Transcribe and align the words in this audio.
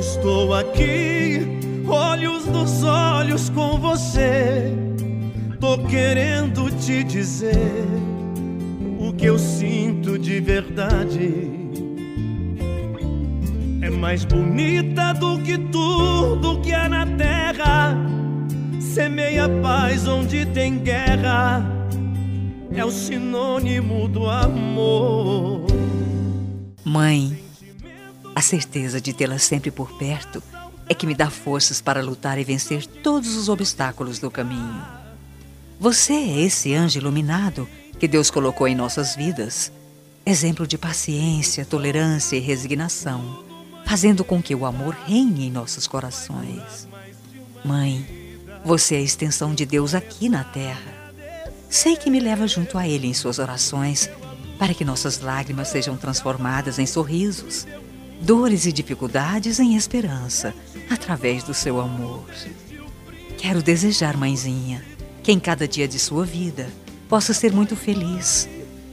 Estou 0.00 0.54
aqui, 0.54 1.46
olhos 1.86 2.46
nos 2.46 2.82
olhos 2.82 3.50
com 3.50 3.78
você. 3.78 4.72
Tô 5.60 5.76
querendo 5.76 6.70
te 6.78 7.04
dizer 7.04 7.84
o 8.98 9.12
que 9.12 9.26
eu 9.26 9.38
sinto 9.38 10.18
de 10.18 10.40
verdade. 10.40 11.50
É 13.82 13.90
mais 13.90 14.24
bonita 14.24 15.12
do 15.12 15.38
que 15.40 15.58
tudo 15.58 16.62
que 16.62 16.72
há 16.72 16.88
na 16.88 17.04
terra. 17.04 17.94
Semeia 18.80 19.50
paz 19.60 20.08
onde 20.08 20.46
tem 20.46 20.78
guerra. 20.78 21.62
É 22.74 22.82
o 22.82 22.90
sinônimo 22.90 24.08
do 24.08 24.26
amor. 24.30 25.66
Mãe, 26.86 27.39
a 28.40 28.42
certeza 28.42 29.02
de 29.02 29.12
tê-la 29.12 29.38
sempre 29.38 29.70
por 29.70 29.98
perto 29.98 30.42
é 30.88 30.94
que 30.94 31.06
me 31.06 31.14
dá 31.14 31.28
forças 31.28 31.82
para 31.82 32.02
lutar 32.02 32.38
e 32.38 32.44
vencer 32.44 32.86
todos 32.86 33.36
os 33.36 33.50
obstáculos 33.50 34.18
do 34.18 34.30
caminho. 34.30 34.82
Você 35.78 36.14
é 36.14 36.40
esse 36.40 36.72
anjo 36.74 36.98
iluminado 36.98 37.68
que 37.98 38.08
Deus 38.08 38.30
colocou 38.30 38.66
em 38.66 38.74
nossas 38.74 39.14
vidas, 39.14 39.70
exemplo 40.24 40.66
de 40.66 40.78
paciência, 40.78 41.66
tolerância 41.66 42.34
e 42.34 42.40
resignação, 42.40 43.44
fazendo 43.84 44.24
com 44.24 44.42
que 44.42 44.54
o 44.54 44.64
amor 44.64 44.96
reine 45.06 45.48
em 45.48 45.50
nossos 45.50 45.86
corações. 45.86 46.88
Mãe, 47.62 48.06
você 48.64 48.94
é 48.94 48.98
a 49.00 49.02
extensão 49.02 49.54
de 49.54 49.66
Deus 49.66 49.94
aqui 49.94 50.30
na 50.30 50.44
terra. 50.44 51.12
Sei 51.68 51.94
que 51.94 52.08
me 52.08 52.18
leva 52.18 52.48
junto 52.48 52.78
a 52.78 52.88
Ele 52.88 53.06
em 53.06 53.12
suas 53.12 53.38
orações, 53.38 54.08
para 54.58 54.72
que 54.72 54.82
nossas 54.82 55.20
lágrimas 55.20 55.68
sejam 55.68 55.94
transformadas 55.94 56.78
em 56.78 56.86
sorrisos 56.86 57.66
dores 58.20 58.66
e 58.66 58.72
dificuldades 58.72 59.58
em 59.58 59.76
esperança, 59.76 60.54
através 60.88 61.42
do 61.42 61.54
seu 61.54 61.80
amor. 61.80 62.24
Quero 63.38 63.62
desejar, 63.62 64.16
mãezinha, 64.16 64.84
que 65.22 65.32
em 65.32 65.40
cada 65.40 65.66
dia 65.66 65.88
de 65.88 65.98
sua 65.98 66.24
vida 66.24 66.68
possa 67.08 67.32
ser 67.32 67.52
muito 67.52 67.74
feliz. 67.74 68.48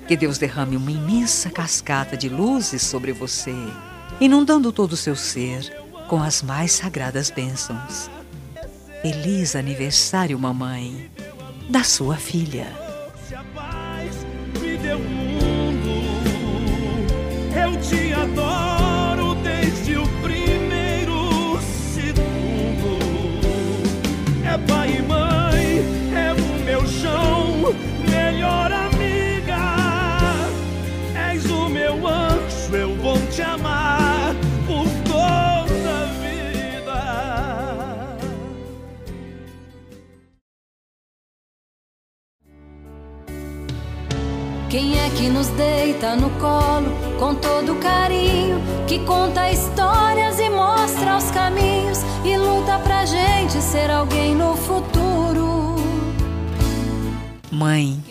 Que 0.08 0.16
Deus 0.16 0.38
derrame 0.38 0.78
uma 0.78 0.89
imensa 0.89 1.50
cascata 1.50 2.16
de 2.16 2.30
luzes 2.30 2.81
sobre 2.81 3.11
você, 3.11 3.53
inundando 4.22 4.72
todo 4.72 4.94
o 4.94 4.98
seu 4.98 5.16
ser 5.16 5.70
com 6.08 6.23
as 6.23 6.42
mais 6.42 6.72
sagradas 6.72 7.30
bênçãos. 7.30 8.09
Feliz 9.02 9.55
aniversário, 9.55 10.39
mamãe, 10.39 11.11
da 11.70 11.83
sua 11.83 12.16
filha. 12.16 12.67
Eu 17.53 17.81
te 17.81 18.14
adoro. 18.14 18.77
Pai 24.67 24.97
e 24.97 25.02
mãe, 25.02 25.81
é 26.16 26.33
o 26.33 26.66
meu 26.66 26.86
chão, 26.88 27.73
melhor 28.09 28.72
amiga. 28.72 29.58
És 31.30 31.45
o 31.45 31.69
meu 31.69 32.08
anjo, 32.08 32.75
eu 32.75 32.95
vou 32.95 33.17
te 33.27 33.41
amar 33.41 34.36
por 34.66 34.86
toda 35.05 35.89
a 35.89 36.05
vida. 36.22 36.99
Quem 44.69 44.99
é 44.99 45.09
que 45.11 45.30
nos 45.30 45.47
deita 45.47 46.16
no 46.16 46.30
colo 46.39 47.06
com 47.20 47.36
todo 47.36 47.76
carinho, 47.76 48.62
que 48.88 49.00
conta 49.00 49.52
histórias 49.52 50.40
e 50.40 50.50
mostra 50.50 51.18
os 51.18 51.32
caminhos? 51.32 52.08
e 52.28 52.38
luta 52.38 52.78
pra 52.80 53.06
gente 53.06 53.62
ser 53.62 53.90
alguém 53.90 54.36
no 54.36 54.54
futuro. 54.58 55.76
Mãe, 57.50 58.04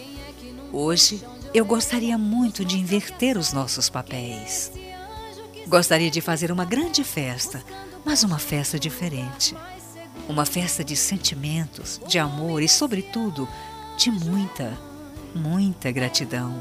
hoje 0.73 1.23
eu 1.53 1.67
gostaria 1.67 2.17
muito 2.17 2.65
de 2.65 2.79
inverter 2.79 3.37
os 3.37 3.53
nossos 3.53 3.91
papéis. 3.91 4.73
Gostaria 5.69 6.11
de 6.11 6.23
fazer 6.23 6.51
uma 6.51 6.65
grande 6.65 7.05
festa, 7.05 7.63
mas 8.07 8.23
uma 8.23 8.39
festa 8.39 8.79
diferente. 8.79 9.55
Uma 10.29 10.47
festa 10.47 10.83
de 10.83 10.97
sentimentos, 10.97 12.01
de 12.07 12.19
amor 12.19 12.63
e, 12.63 12.69
sobretudo, 12.69 13.47
de 13.99 14.11
muita, 14.11 14.79
muita 15.35 15.91
gratidão. 15.93 16.59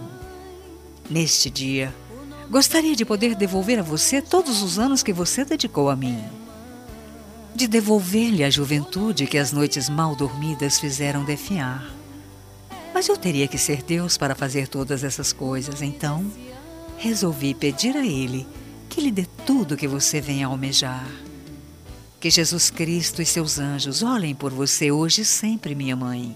Neste 1.10 1.50
dia, 1.50 1.96
gostaria 2.50 2.96
de 2.96 3.06
poder 3.06 3.36
devolver 3.36 3.80
a 3.80 3.84
você 3.84 4.22
todos 4.22 4.62
os 4.62 4.80
anos 4.80 5.04
que 5.04 5.14
você 5.14 5.44
dedicou 5.44 5.90
a 5.90 5.96
mim 5.96 6.24
de 7.56 7.68
devolver-lhe 7.68 8.44
a 8.44 8.50
juventude 8.50 9.26
que 9.26 9.38
as 9.38 9.54
noites 9.54 9.88
mal 9.88 10.14
dormidas 10.14 10.78
fizeram 10.78 11.24
definhar. 11.24 11.90
Mas 12.94 13.08
eu 13.08 13.16
teria 13.16 13.48
que 13.48 13.58
ser 13.58 13.82
Deus 13.82 14.18
para 14.18 14.36
fazer 14.36 14.68
todas 14.68 15.06
essas 15.06 15.32
coisas, 15.32 15.82
então 15.82 16.30
resolvi 16.98 17.54
pedir 17.54 17.96
a 17.96 18.06
Ele 18.06 18.46
que 18.90 19.00
lhe 19.00 19.12
dê 19.12 19.26
tudo 19.46 19.78
que 19.78 19.88
você 19.88 20.20
vem 20.20 20.44
a 20.44 20.48
almejar. 20.48 21.08
Que 22.20 22.30
Jesus 22.30 22.70
Cristo 22.70 23.22
e 23.22 23.26
seus 23.26 23.58
anjos 23.58 24.04
olhem 24.04 24.36
por 24.36 24.52
você 24.52 24.92
hoje 24.92 25.22
e 25.22 25.26
sempre, 25.26 25.74
minha 25.74 25.96
mãe. 25.96 26.36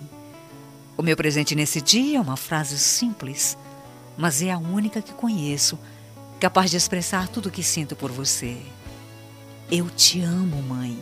O 0.97 1.01
meu 1.01 1.17
presente 1.17 1.53
nesse 1.53 1.81
dia 1.81 2.17
é 2.17 2.21
uma 2.21 2.37
frase 2.37 2.77
simples, 2.77 3.57
mas 4.17 4.41
é 4.41 4.51
a 4.51 4.57
única 4.57 5.01
que 5.01 5.13
conheço, 5.13 5.77
capaz 6.39 6.71
de 6.71 6.77
expressar 6.77 7.27
tudo 7.27 7.47
o 7.49 7.51
que 7.51 7.61
sinto 7.61 7.95
por 7.95 8.11
você. 8.11 8.57
Eu 9.69 9.89
te 9.89 10.21
amo, 10.21 10.61
mãe. 10.63 10.97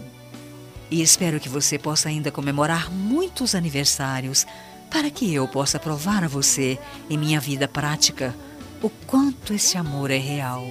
E 0.90 1.02
espero 1.02 1.40
que 1.40 1.50
você 1.50 1.78
possa 1.78 2.10
ainda 2.10 2.32
comemorar 2.32 2.92
muitos 2.92 3.54
aniversários 3.54 4.46
para 4.90 5.10
que 5.10 5.34
eu 5.34 5.48
possa 5.48 5.80
provar 5.80 6.24
a 6.24 6.28
você, 6.28 6.80
em 7.10 7.18
minha 7.18 7.40
vida 7.40 7.68
prática, 7.68 8.34
o 8.82 8.90
quanto 8.90 9.54
esse 9.54 9.78
amor 9.78 10.12
é 10.12 10.18
real. 10.18 10.66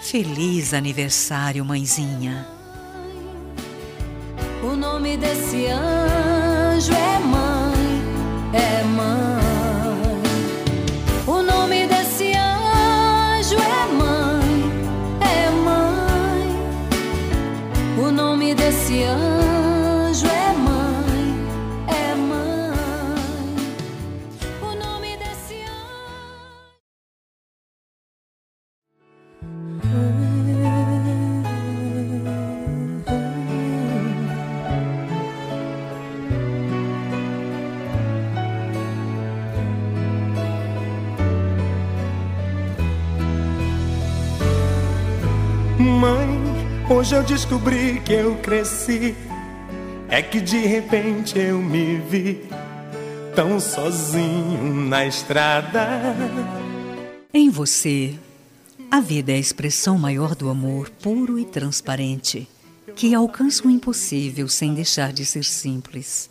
Feliz 0.00 0.72
aniversário, 0.72 1.64
mãezinha. 1.64 2.46
O 4.62 4.76
nome 4.76 5.16
desse 5.16 5.66
anjo 5.66 6.92
é 6.92 7.18
mãe, 7.18 8.02
é 8.54 8.84
mãe. 8.84 9.37
Eu 47.18 47.24
descobri 47.24 48.00
que 48.00 48.12
eu 48.12 48.36
cresci. 48.36 49.16
É 50.08 50.22
que 50.22 50.40
de 50.40 50.58
repente 50.58 51.36
eu 51.36 51.58
me 51.58 51.98
vi 51.98 52.48
tão 53.34 53.58
sozinho 53.58 54.72
na 54.86 55.04
estrada. 55.04 56.14
Em 57.34 57.50
você, 57.50 58.14
a 58.90 59.00
vida 59.00 59.32
é 59.32 59.34
a 59.34 59.38
expressão 59.38 59.98
maior 59.98 60.34
do 60.36 60.48
amor 60.48 60.90
puro 61.02 61.38
e 61.38 61.44
transparente, 61.44 62.48
que 62.94 63.12
alcança 63.14 63.66
o 63.66 63.70
impossível 63.70 64.48
sem 64.48 64.72
deixar 64.72 65.12
de 65.12 65.26
ser 65.26 65.44
simples. 65.44 66.30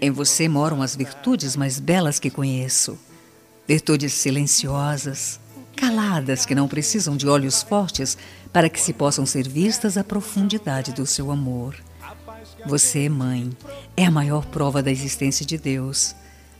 Em 0.00 0.10
você 0.10 0.48
moram 0.48 0.80
as 0.80 0.96
virtudes 0.96 1.54
mais 1.54 1.78
belas 1.78 2.18
que 2.18 2.30
conheço, 2.30 2.98
virtudes 3.68 4.14
silenciosas, 4.14 5.38
caladas 5.76 6.46
que 6.46 6.54
não 6.54 6.66
precisam 6.66 7.16
de 7.16 7.28
olhos 7.28 7.62
fortes 7.62 8.16
para 8.52 8.68
que 8.68 8.80
se 8.80 8.92
possam 8.92 9.24
ser 9.24 9.48
vistas 9.48 9.96
a 9.96 10.04
profundidade 10.04 10.92
do 10.92 11.06
seu 11.06 11.30
amor. 11.30 11.76
Você, 12.66 13.08
mãe, 13.08 13.50
é 13.96 14.04
a 14.04 14.10
maior 14.10 14.44
prova 14.46 14.82
da 14.82 14.90
existência 14.90 15.44
de 15.44 15.56
Deus. 15.56 16.14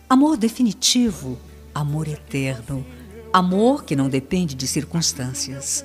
Amor 0.09 0.37
definitivo, 0.37 1.39
amor 1.75 2.09
eterno, 2.09 2.85
amor 3.33 3.85
que 3.85 3.95
não 3.95 4.09
depende 4.09 4.55
de 4.55 4.67
circunstâncias. 4.67 5.85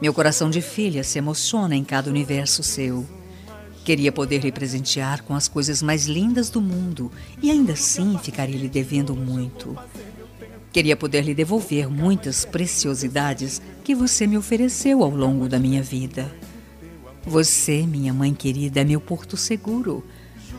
Meu 0.00 0.14
coração 0.14 0.48
de 0.48 0.60
filha 0.60 1.04
se 1.04 1.18
emociona 1.18 1.74
em 1.74 1.84
cada 1.84 2.10
universo 2.10 2.62
seu. 2.62 3.06
Queria 3.84 4.12
poder 4.12 4.42
lhe 4.42 4.52
presentear 4.52 5.22
com 5.22 5.34
as 5.34 5.48
coisas 5.48 5.82
mais 5.82 6.06
lindas 6.06 6.48
do 6.48 6.60
mundo 6.60 7.10
e 7.42 7.50
ainda 7.50 7.72
assim 7.72 8.18
ficaria 8.18 8.56
lhe 8.56 8.68
devendo 8.68 9.16
muito. 9.16 9.76
Queria 10.72 10.96
poder 10.96 11.24
lhe 11.24 11.34
devolver 11.34 11.90
muitas 11.90 12.44
preciosidades 12.44 13.60
que 13.82 13.94
você 13.94 14.26
me 14.26 14.38
ofereceu 14.38 15.02
ao 15.02 15.10
longo 15.10 15.48
da 15.48 15.58
minha 15.58 15.82
vida. 15.82 16.30
Você, 17.24 17.86
minha 17.86 18.14
mãe 18.14 18.32
querida, 18.32 18.80
é 18.80 18.84
meu 18.84 19.00
porto 19.00 19.36
seguro, 19.36 20.04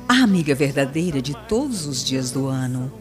a 0.07 0.15
amiga 0.15 0.53
verdadeira 0.53 1.21
de 1.21 1.33
todos 1.47 1.85
os 1.85 2.03
dias 2.03 2.29
do 2.29 2.47
ano. 2.47 2.91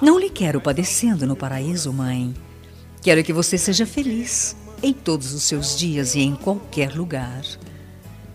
Não 0.00 0.18
lhe 0.18 0.30
quero 0.30 0.60
padecendo 0.60 1.26
no 1.26 1.36
paraíso, 1.36 1.92
mãe. 1.92 2.34
Quero 3.02 3.22
que 3.22 3.32
você 3.32 3.58
seja 3.58 3.84
feliz 3.84 4.56
em 4.82 4.92
todos 4.92 5.32
os 5.34 5.42
seus 5.42 5.76
dias 5.76 6.14
e 6.14 6.20
em 6.20 6.34
qualquer 6.34 6.94
lugar. 6.94 7.42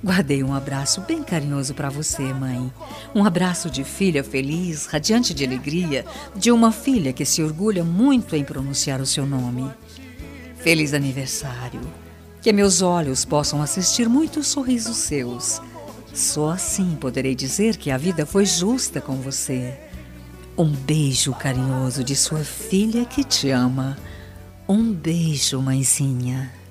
Guardei 0.03 0.43
um 0.43 0.53
abraço 0.53 0.99
bem 0.99 1.23
carinhoso 1.23 1.73
para 1.73 1.89
você, 1.89 2.33
mãe. 2.33 2.69
Um 3.15 3.23
abraço 3.23 3.69
de 3.69 3.85
filha 3.85 4.21
feliz, 4.21 4.85
radiante 4.85 5.33
de 5.33 5.45
alegria, 5.45 6.05
de 6.35 6.51
uma 6.51 6.73
filha 6.73 7.13
que 7.13 7.23
se 7.23 7.41
orgulha 7.41 7.85
muito 7.85 8.35
em 8.35 8.43
pronunciar 8.43 8.99
o 8.99 9.05
seu 9.05 9.25
nome. 9.25 9.71
Feliz 10.57 10.93
aniversário. 10.93 11.79
Que 12.41 12.51
meus 12.51 12.81
olhos 12.81 13.23
possam 13.23 13.61
assistir 13.61 14.09
muitos 14.09 14.47
sorrisos 14.47 14.97
seus. 14.97 15.61
Só 16.13 16.49
assim 16.49 16.97
poderei 16.99 17.33
dizer 17.33 17.77
que 17.77 17.89
a 17.89 17.97
vida 17.97 18.25
foi 18.25 18.45
justa 18.45 18.99
com 18.99 19.15
você. 19.15 19.73
Um 20.57 20.69
beijo 20.69 21.33
carinhoso 21.33 22.03
de 22.03 22.15
sua 22.15 22.43
filha 22.43 23.05
que 23.05 23.23
te 23.23 23.51
ama. 23.51 23.97
Um 24.67 24.91
beijo, 24.91 25.61
mãezinha. 25.61 26.62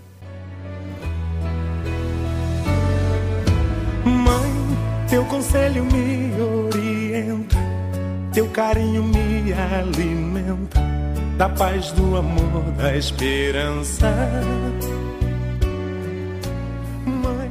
Teu 5.12 5.24
conselho 5.26 5.84
me 5.84 6.32
orienta, 6.40 7.58
teu 8.32 8.48
carinho 8.48 9.04
me 9.04 9.52
alimenta, 9.52 10.80
da 11.36 11.50
paz, 11.50 11.92
do 11.92 12.16
amor, 12.16 12.62
da 12.78 12.96
esperança. 12.96 14.10
Mãe, 17.04 17.50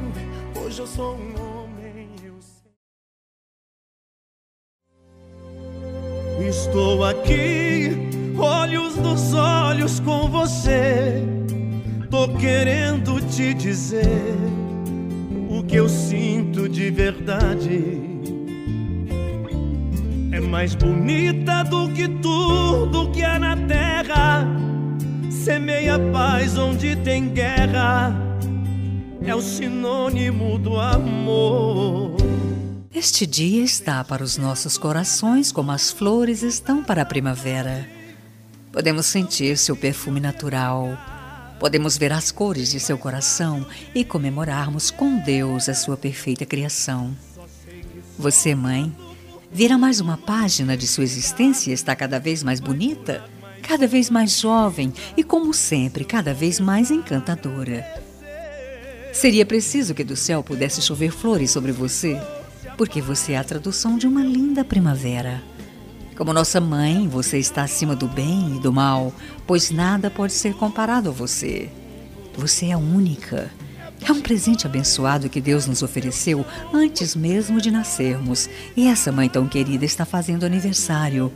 hoje 0.56 0.80
eu 0.80 0.86
sou 0.88 1.14
um 1.14 1.34
homem. 1.40 2.08
Eu 2.24 2.34
sei. 6.42 6.48
Estou 6.48 7.04
aqui, 7.04 7.92
olhos 8.36 8.96
nos 8.96 9.34
olhos 9.34 10.00
com 10.00 10.28
você. 10.28 11.22
Tô 12.10 12.26
querendo 12.38 13.20
te 13.30 13.54
dizer 13.54 14.08
o 15.48 15.62
que 15.62 15.76
eu 15.76 15.88
sinto 15.88 16.68
de 16.68 16.90
verdade. 17.02 18.00
É 20.30 20.40
mais 20.40 20.74
bonita 20.74 21.64
do 21.64 21.88
que 21.92 22.08
tudo 22.08 23.10
que 23.10 23.24
há 23.24 23.38
na 23.40 23.56
terra. 23.56 24.46
Semeia 25.28 25.98
paz 26.12 26.56
onde 26.56 26.94
tem 26.96 27.28
guerra. 27.28 28.14
É 29.24 29.34
o 29.34 29.42
sinônimo 29.42 30.58
do 30.58 30.78
amor. 30.78 32.16
Este 32.94 33.26
dia 33.26 33.64
está 33.64 34.04
para 34.04 34.22
os 34.22 34.36
nossos 34.36 34.78
corações 34.78 35.50
como 35.50 35.72
as 35.72 35.90
flores 35.90 36.42
estão 36.42 36.84
para 36.84 37.02
a 37.02 37.06
primavera. 37.06 37.88
Podemos 38.72 39.06
sentir 39.06 39.58
seu 39.58 39.76
perfume 39.76 40.20
natural 40.20 40.96
Podemos 41.62 41.96
ver 41.96 42.12
as 42.12 42.32
cores 42.32 42.72
de 42.72 42.80
seu 42.80 42.98
coração 42.98 43.64
e 43.94 44.04
comemorarmos 44.04 44.90
com 44.90 45.16
Deus 45.20 45.68
a 45.68 45.74
sua 45.74 45.96
perfeita 45.96 46.44
criação. 46.44 47.16
Você, 48.18 48.52
mãe, 48.52 48.92
vira 49.48 49.78
mais 49.78 50.00
uma 50.00 50.16
página 50.18 50.76
de 50.76 50.88
sua 50.88 51.04
existência 51.04 51.70
e 51.70 51.72
está 51.72 51.94
cada 51.94 52.18
vez 52.18 52.42
mais 52.42 52.58
bonita, 52.58 53.24
cada 53.62 53.86
vez 53.86 54.10
mais 54.10 54.40
jovem 54.40 54.92
e, 55.16 55.22
como 55.22 55.54
sempre, 55.54 56.04
cada 56.04 56.34
vez 56.34 56.58
mais 56.58 56.90
encantadora. 56.90 57.86
Seria 59.12 59.46
preciso 59.46 59.94
que 59.94 60.02
do 60.02 60.16
céu 60.16 60.42
pudesse 60.42 60.82
chover 60.82 61.12
flores 61.12 61.52
sobre 61.52 61.70
você, 61.70 62.20
porque 62.76 63.00
você 63.00 63.34
é 63.34 63.38
a 63.38 63.44
tradução 63.44 63.96
de 63.96 64.08
uma 64.08 64.24
linda 64.24 64.64
primavera. 64.64 65.40
Como 66.22 66.32
nossa 66.32 66.60
mãe, 66.60 67.08
você 67.08 67.36
está 67.36 67.64
acima 67.64 67.96
do 67.96 68.06
bem 68.06 68.54
e 68.54 68.60
do 68.60 68.72
mal, 68.72 69.12
pois 69.44 69.72
nada 69.72 70.08
pode 70.08 70.32
ser 70.32 70.54
comparado 70.54 71.08
a 71.08 71.12
você. 71.12 71.68
Você 72.36 72.66
é 72.66 72.76
única. 72.76 73.50
É 74.00 74.12
um 74.12 74.20
presente 74.20 74.64
abençoado 74.64 75.28
que 75.28 75.40
Deus 75.40 75.66
nos 75.66 75.82
ofereceu 75.82 76.46
antes 76.72 77.16
mesmo 77.16 77.60
de 77.60 77.72
nascermos. 77.72 78.48
E 78.76 78.86
essa 78.86 79.10
mãe 79.10 79.28
tão 79.28 79.48
querida 79.48 79.84
está 79.84 80.04
fazendo 80.04 80.46
aniversário. 80.46 81.32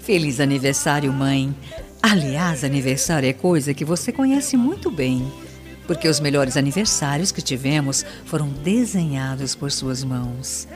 Feliz 0.00 0.40
aniversário, 0.40 1.12
mãe. 1.12 1.54
Aliás, 2.02 2.64
aniversário 2.64 3.28
é 3.28 3.32
coisa 3.32 3.72
que 3.72 3.84
você 3.84 4.10
conhece 4.10 4.56
muito 4.56 4.90
bem, 4.90 5.32
porque 5.86 6.08
os 6.08 6.18
melhores 6.18 6.56
aniversários 6.56 7.30
que 7.30 7.40
tivemos 7.40 8.04
foram 8.24 8.48
desenhados 8.48 9.54
por 9.54 9.70
suas 9.70 10.02
mãos. 10.02 10.66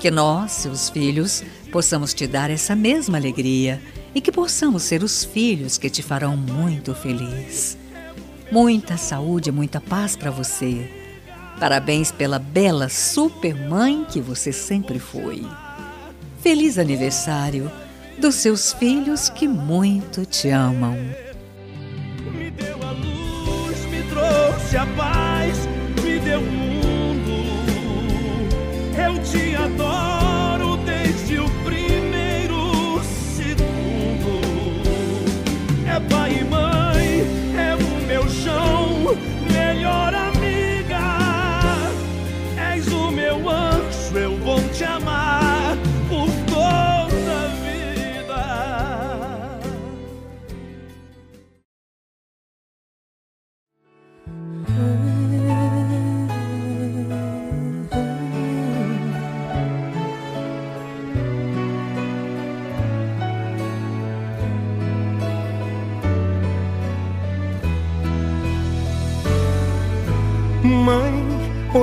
Que 0.00 0.10
nós, 0.10 0.52
seus 0.52 0.88
filhos, 0.90 1.42
possamos 1.70 2.14
te 2.14 2.26
dar 2.26 2.50
essa 2.50 2.74
mesma 2.74 3.18
alegria 3.18 3.80
e 4.14 4.20
que 4.20 4.32
possamos 4.32 4.82
ser 4.82 5.02
os 5.02 5.24
filhos 5.24 5.78
que 5.78 5.90
te 5.90 6.02
farão 6.02 6.36
muito 6.36 6.94
feliz. 6.94 7.76
Muita 8.50 8.96
saúde 8.96 9.50
e 9.50 9.52
muita 9.52 9.80
paz 9.80 10.16
para 10.16 10.30
você. 10.30 10.90
Parabéns 11.60 12.10
pela 12.10 12.38
bela 12.38 12.88
super 12.88 13.54
mãe 13.54 14.06
que 14.10 14.20
você 14.20 14.52
sempre 14.52 14.98
foi. 14.98 15.46
Feliz 16.40 16.78
aniversário 16.78 17.70
dos 18.18 18.36
seus 18.36 18.72
filhos 18.72 19.28
que 19.28 19.46
muito 19.46 20.24
te 20.24 20.50
amam. 20.50 20.96
Me 22.32 22.50
deu 22.50 22.78
a 22.82 22.92
luz, 22.92 23.84
me 23.90 24.02
trouxe 24.04 24.76
a 24.76 24.86
paz, 24.86 25.58
me 26.02 26.18
deu 26.20 26.40
um 26.40 26.68
eu 29.08 29.22
te 29.22 29.54
adoro 29.54 30.07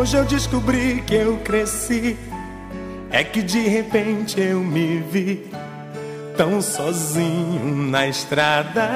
hoje 0.06 0.18
eu 0.18 0.26
descobri 0.26 1.02
que 1.02 1.16
eu 1.16 1.36
cresci. 1.40 2.16
É 3.10 3.24
que 3.24 3.42
de 3.42 3.68
repente 3.68 4.40
eu 4.40 4.64
me 4.64 5.00
vi 5.00 5.48
tão 6.38 6.62
sozinho 6.62 7.76
na 7.90 8.08
estrada. 8.08 8.88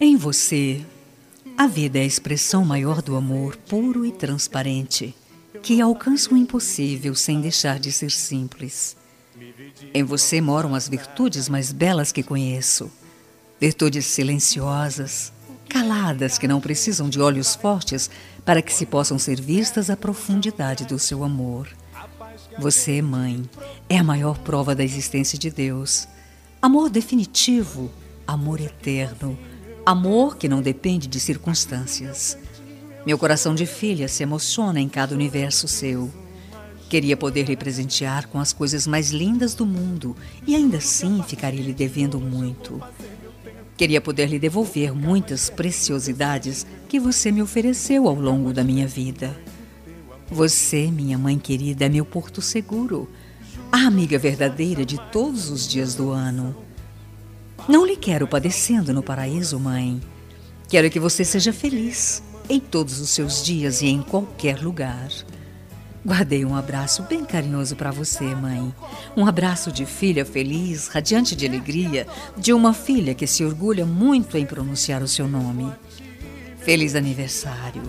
Em 0.00 0.16
você, 0.16 0.80
a 1.56 1.68
vida 1.68 2.00
é 2.00 2.02
a 2.02 2.06
expressão 2.06 2.64
maior 2.64 3.00
do 3.00 3.14
amor 3.14 3.56
puro 3.68 4.04
e 4.04 4.10
transparente, 4.10 5.14
que 5.62 5.80
alcança 5.80 6.34
o 6.34 6.36
impossível 6.36 7.14
sem 7.14 7.40
deixar 7.40 7.78
de 7.78 7.92
ser 7.92 8.10
simples. 8.10 8.96
Em 9.94 10.02
você 10.02 10.40
moram 10.40 10.74
as 10.74 10.88
virtudes 10.88 11.48
mais 11.48 11.70
belas 11.70 12.10
que 12.10 12.24
conheço, 12.24 12.90
virtudes 13.60 14.06
silenciosas, 14.06 15.32
caladas 15.68 16.38
que 16.38 16.48
não 16.48 16.60
precisam 16.60 17.08
de 17.08 17.20
olhos 17.20 17.54
fortes 17.54 18.10
para 18.50 18.62
que 18.62 18.74
se 18.74 18.84
possam 18.84 19.16
ser 19.16 19.40
vistas 19.40 19.90
a 19.90 19.96
profundidade 19.96 20.84
do 20.84 20.98
seu 20.98 21.22
amor. 21.22 21.68
Você, 22.58 23.00
mãe, 23.00 23.48
é 23.88 23.96
a 23.96 24.02
maior 24.02 24.38
prova 24.38 24.74
da 24.74 24.82
existência 24.82 25.38
de 25.38 25.52
Deus. 25.52 26.08
Amor 26.60 26.90
definitivo, 26.90 27.92
amor 28.26 28.60
eterno, 28.60 29.38
amor 29.86 30.36
que 30.36 30.48
não 30.48 30.60
depende 30.60 31.06
de 31.06 31.20
circunstâncias. 31.20 32.36
Meu 33.06 33.16
coração 33.16 33.54
de 33.54 33.66
filha 33.66 34.08
se 34.08 34.24
emociona 34.24 34.80
em 34.80 34.88
cada 34.88 35.14
universo 35.14 35.68
seu. 35.68 36.10
Queria 36.88 37.16
poder 37.16 37.44
lhe 37.44 37.56
presentear 37.56 38.26
com 38.26 38.40
as 38.40 38.52
coisas 38.52 38.84
mais 38.84 39.12
lindas 39.12 39.54
do 39.54 39.64
mundo 39.64 40.16
e 40.44 40.56
ainda 40.56 40.78
assim 40.78 41.22
ficaria 41.22 41.62
lhe 41.62 41.72
devendo 41.72 42.18
muito. 42.18 42.82
Queria 43.80 43.98
poder 43.98 44.26
lhe 44.26 44.38
devolver 44.38 44.94
muitas 44.94 45.48
preciosidades 45.48 46.66
que 46.86 47.00
você 47.00 47.32
me 47.32 47.40
ofereceu 47.40 48.06
ao 48.08 48.14
longo 48.14 48.52
da 48.52 48.62
minha 48.62 48.86
vida. 48.86 49.34
Você, 50.30 50.90
minha 50.90 51.16
mãe 51.16 51.38
querida, 51.38 51.86
é 51.86 51.88
meu 51.88 52.04
porto 52.04 52.42
seguro, 52.42 53.08
a 53.72 53.78
amiga 53.86 54.18
verdadeira 54.18 54.84
de 54.84 54.98
todos 55.10 55.48
os 55.48 55.66
dias 55.66 55.94
do 55.94 56.10
ano. 56.10 56.54
Não 57.66 57.86
lhe 57.86 57.96
quero 57.96 58.28
padecendo 58.28 58.92
no 58.92 59.02
paraíso, 59.02 59.58
mãe. 59.58 59.98
Quero 60.68 60.90
que 60.90 61.00
você 61.00 61.24
seja 61.24 61.50
feliz 61.50 62.22
em 62.50 62.60
todos 62.60 63.00
os 63.00 63.08
seus 63.08 63.42
dias 63.42 63.80
e 63.80 63.86
em 63.86 64.02
qualquer 64.02 64.60
lugar. 64.60 65.08
Guardei 66.04 66.46
um 66.46 66.56
abraço 66.56 67.02
bem 67.02 67.26
carinhoso 67.26 67.76
para 67.76 67.90
você, 67.90 68.34
mãe. 68.34 68.74
Um 69.14 69.26
abraço 69.26 69.70
de 69.70 69.84
filha 69.84 70.24
feliz, 70.24 70.88
radiante 70.88 71.36
de 71.36 71.46
alegria, 71.46 72.06
de 72.38 72.54
uma 72.54 72.72
filha 72.72 73.14
que 73.14 73.26
se 73.26 73.44
orgulha 73.44 73.84
muito 73.84 74.38
em 74.38 74.46
pronunciar 74.46 75.02
o 75.02 75.08
seu 75.08 75.28
nome. 75.28 75.70
Feliz 76.60 76.94
aniversário. 76.94 77.82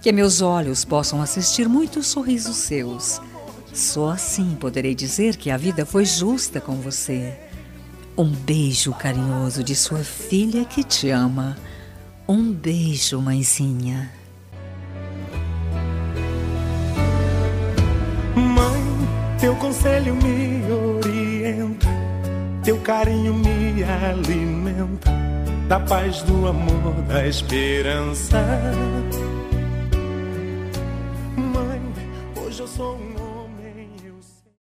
Que 0.00 0.12
meus 0.12 0.40
olhos 0.40 0.84
possam 0.84 1.20
assistir 1.20 1.68
muitos 1.68 2.06
sorrisos 2.06 2.56
seus. 2.56 3.20
Só 3.72 4.10
assim 4.10 4.54
poderei 4.54 4.94
dizer 4.94 5.36
que 5.36 5.50
a 5.50 5.56
vida 5.56 5.84
foi 5.84 6.04
justa 6.04 6.60
com 6.60 6.76
você. 6.76 7.36
Um 8.16 8.30
beijo 8.30 8.92
carinhoso 8.92 9.64
de 9.64 9.74
sua 9.74 10.04
filha 10.04 10.64
que 10.64 10.84
te 10.84 11.10
ama. 11.10 11.56
Um 12.28 12.52
beijo, 12.52 13.20
mãezinha. 13.20 14.17
Teu 19.40 19.54
conselho 19.56 20.14
me 20.16 20.62
orienta, 20.72 21.86
teu 22.64 22.78
carinho 22.80 23.34
me 23.34 23.84
alimenta, 23.84 25.10
da 25.68 25.78
paz, 25.80 26.22
do 26.22 26.48
amor, 26.48 26.94
da 27.06 27.26
esperança. 27.26 28.38
Mãe, 31.36 31.80
hoje 32.44 32.60
eu 32.60 32.66
sou 32.66 32.96
um 32.96 33.14
homem. 33.22 33.90
Eu 34.04 34.16
sei. 34.20 34.52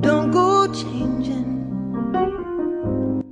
Don't 0.00 0.30
go 0.32 0.72
changing. 0.74 1.60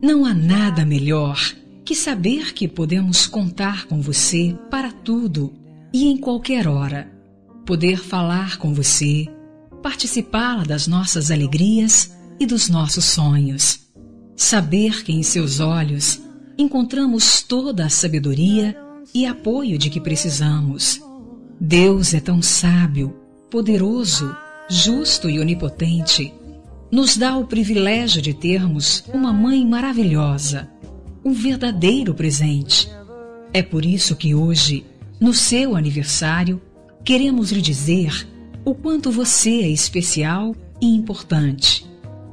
Não 0.02 0.26
há 0.26 0.34
nada 0.34 0.84
melhor 0.84 1.38
que 1.88 1.94
saber 1.94 2.52
que 2.52 2.68
podemos 2.68 3.26
contar 3.26 3.86
com 3.86 3.98
você 4.02 4.54
para 4.70 4.92
tudo 4.92 5.54
e 5.90 6.06
em 6.06 6.18
qualquer 6.18 6.68
hora. 6.68 7.10
Poder 7.64 7.96
falar 7.96 8.58
com 8.58 8.74
você, 8.74 9.26
participar 9.82 10.66
das 10.66 10.86
nossas 10.86 11.30
alegrias 11.30 12.14
e 12.38 12.44
dos 12.44 12.68
nossos 12.68 13.06
sonhos. 13.06 13.88
Saber 14.36 15.02
que 15.02 15.12
em 15.12 15.22
seus 15.22 15.60
olhos 15.60 16.20
encontramos 16.58 17.42
toda 17.42 17.86
a 17.86 17.88
sabedoria 17.88 18.76
e 19.14 19.24
apoio 19.24 19.78
de 19.78 19.88
que 19.88 19.98
precisamos. 19.98 21.00
Deus 21.58 22.12
é 22.12 22.20
tão 22.20 22.42
sábio, 22.42 23.16
poderoso, 23.50 24.36
justo 24.68 25.30
e 25.30 25.40
onipotente 25.40 26.34
nos 26.90 27.16
dá 27.18 27.36
o 27.36 27.46
privilégio 27.46 28.22
de 28.22 28.32
termos 28.32 29.04
uma 29.12 29.32
mãe 29.32 29.64
maravilhosa, 29.66 30.70
um 31.28 31.32
verdadeiro 31.32 32.14
presente. 32.14 32.88
É 33.52 33.62
por 33.62 33.84
isso 33.84 34.16
que 34.16 34.34
hoje, 34.34 34.86
no 35.20 35.34
seu 35.34 35.76
aniversário, 35.76 36.58
queremos 37.04 37.52
lhe 37.52 37.60
dizer 37.60 38.26
o 38.64 38.74
quanto 38.74 39.10
você 39.10 39.60
é 39.60 39.68
especial 39.68 40.56
e 40.80 40.86
importante. 40.86 41.84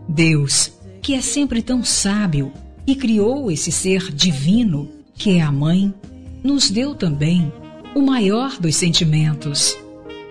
Deus, 0.07 0.71
que 1.01 1.13
é 1.13 1.19
sempre 1.19 1.61
tão 1.61 1.83
sábio 1.83 2.53
e 2.87 2.95
criou 2.95 3.51
esse 3.51 3.69
ser 3.69 4.13
divino, 4.13 4.89
que 5.13 5.31
é 5.31 5.41
a 5.41 5.51
mãe, 5.51 5.93
nos 6.41 6.69
deu 6.69 6.95
também 6.95 7.51
o 7.93 8.01
maior 8.01 8.57
dos 8.61 8.77
sentimentos, 8.77 9.77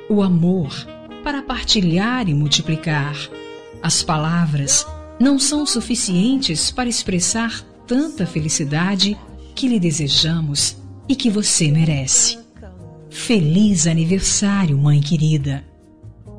o 0.08 0.22
amor, 0.22 0.72
para 1.22 1.42
partilhar 1.42 2.30
e 2.30 2.34
multiplicar. 2.34 3.14
As 3.82 4.02
palavras 4.02 4.86
não 5.20 5.38
são 5.38 5.66
suficientes 5.66 6.70
para 6.70 6.88
expressar 6.88 7.62
tanta 7.86 8.26
felicidade 8.26 9.16
que 9.54 9.68
lhe 9.68 9.78
desejamos 9.78 10.76
e 11.08 11.14
que 11.14 11.30
você 11.30 11.70
merece. 11.70 12.38
Feliz 13.10 13.86
aniversário, 13.86 14.76
mãe 14.76 15.00
querida! 15.00 15.64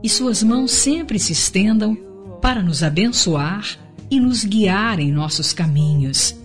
E 0.03 0.09
suas 0.09 0.43
mãos 0.43 0.71
sempre 0.71 1.17
se 1.17 1.31
estendam 1.31 1.95
para 2.41 2.61
nos 2.61 2.83
abençoar 2.83 3.79
e 4.11 4.19
nos 4.19 4.43
guiar 4.43 4.99
em 4.99 5.11
nossos 5.11 5.53
caminhos. 5.53 6.35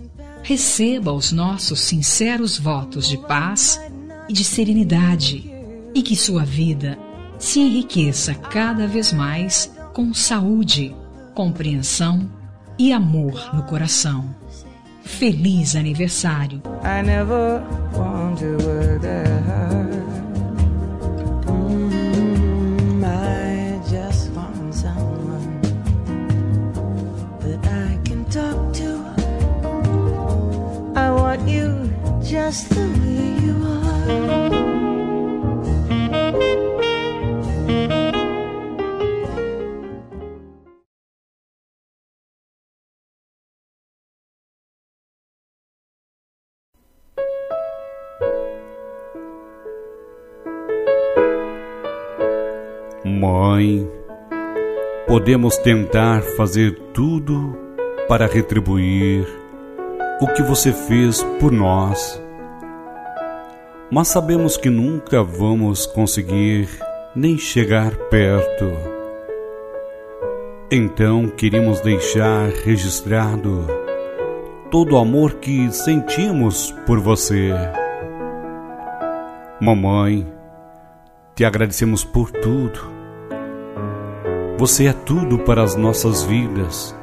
Receba 0.42 1.12
os 1.12 1.32
nossos 1.32 1.80
sinceros 1.80 2.58
votos 2.58 3.08
de 3.08 3.18
paz 3.18 3.80
e 4.28 4.32
de 4.32 4.44
serenidade 4.44 5.50
e 5.94 6.02
que 6.02 6.16
sua 6.16 6.44
vida 6.44 6.98
se 7.38 7.60
enriqueça 7.60 8.34
cada 8.34 8.86
vez 8.86 9.12
mais 9.12 9.70
com 9.92 10.14
saúde, 10.14 10.94
compreensão 11.34 12.30
e 12.78 12.92
amor 12.92 13.54
no 13.54 13.64
coração. 13.64 14.39
Feliz 15.18 15.76
aniversário! 15.76 16.62
I 16.82 17.02
never 17.04 17.60
podemos 55.20 55.58
tentar 55.58 56.22
fazer 56.34 56.72
tudo 56.94 57.54
para 58.08 58.26
retribuir 58.26 59.28
o 60.18 60.26
que 60.28 60.42
você 60.42 60.72
fez 60.72 61.22
por 61.38 61.52
nós, 61.52 62.18
mas 63.90 64.08
sabemos 64.08 64.56
que 64.56 64.70
nunca 64.70 65.22
vamos 65.22 65.84
conseguir 65.84 66.70
nem 67.14 67.36
chegar 67.36 67.94
perto. 68.08 68.64
Então 70.70 71.28
queremos 71.28 71.80
deixar 71.80 72.48
registrado 72.64 73.66
todo 74.70 74.94
o 74.94 74.98
amor 74.98 75.34
que 75.34 75.70
sentimos 75.70 76.72
por 76.86 76.98
você. 76.98 77.50
Mamãe, 79.60 80.26
te 81.34 81.44
agradecemos 81.44 82.04
por 82.04 82.30
tudo. 82.30 82.99
Você 84.60 84.88
é 84.88 84.92
tudo 84.92 85.38
para 85.38 85.62
as 85.62 85.74
nossas 85.74 86.22
vidas. 86.22 86.94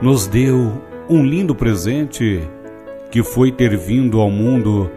Nos 0.00 0.28
deu 0.28 0.80
um 1.10 1.24
lindo 1.24 1.52
presente 1.52 2.48
que 3.10 3.24
foi 3.24 3.50
ter 3.50 3.76
vindo 3.76 4.20
ao 4.20 4.30
mundo 4.30 4.88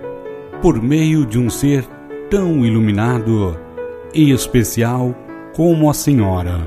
por 0.62 0.80
meio 0.80 1.26
de 1.26 1.40
um 1.40 1.50
ser 1.50 1.84
tão 2.30 2.64
iluminado 2.64 3.60
e 4.14 4.30
especial 4.30 5.16
como 5.56 5.90
a 5.90 5.96
Senhora. 5.96 6.60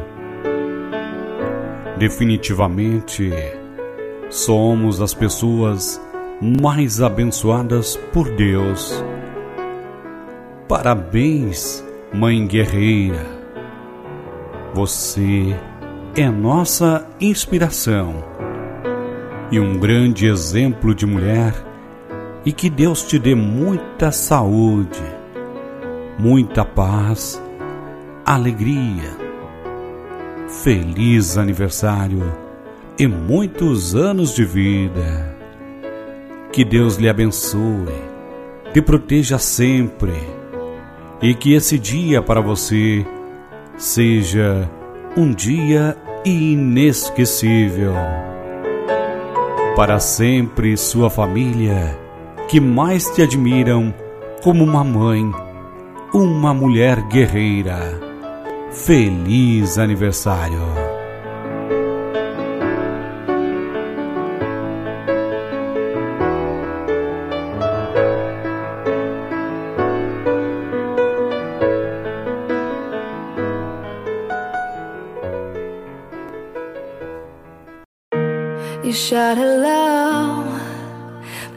Definitivamente, 1.97 3.31
somos 4.29 5.01
as 5.01 5.15
pessoas 5.15 6.03
mais 6.43 7.01
abençoadas 7.01 7.95
por 8.13 8.29
Deus. 8.29 9.05
Parabéns, 10.67 11.85
Mãe 12.13 12.45
Guerreira. 12.45 13.44
Você 14.75 15.55
é 16.17 16.29
nossa 16.29 17.07
inspiração 17.21 18.25
e 19.53 19.61
um 19.61 19.79
grande 19.79 20.27
exemplo 20.27 20.93
de 20.93 21.07
mulher, 21.07 21.55
e 22.45 22.51
que 22.51 22.69
Deus 22.69 23.05
te 23.05 23.17
dê 23.17 23.37
muita 23.37 24.11
saúde, 24.11 25.01
muita 26.19 26.65
paz, 26.65 27.41
alegria. 28.27 29.17
Feliz 30.65 31.39
aniversário 31.39 32.35
e 32.99 33.07
muitos 33.07 33.95
anos 33.95 34.35
de 34.35 34.45
vida. 34.45 35.37
Que 36.53 36.65
Deus 36.65 36.97
lhe 36.97 37.09
abençoe, 37.09 37.95
te 38.73 38.83
proteja 38.83 39.39
sempre 39.39 40.15
e 41.23 41.33
que 41.33 41.53
esse 41.53 41.79
dia 41.79 42.21
para 42.21 42.41
você 42.41 43.07
seja 43.77 44.69
um 45.17 45.33
dia 45.33 45.97
inesquecível. 46.25 47.95
Para 49.77 49.99
sempre, 49.99 50.77
sua 50.77 51.11
família, 51.11 51.99
que 52.49 52.61
mais 52.61 53.11
te 53.11 53.23
admiram 53.23 53.93
como 54.43 54.63
uma 54.63 54.85
mãe, 54.85 55.31
uma 56.13 56.55
mulher 56.55 57.01
guerreira. 57.09 58.01
Feliz 58.71 59.79
aniversário! 59.79 60.84
Shout 79.05 79.37
hello, 79.37 80.43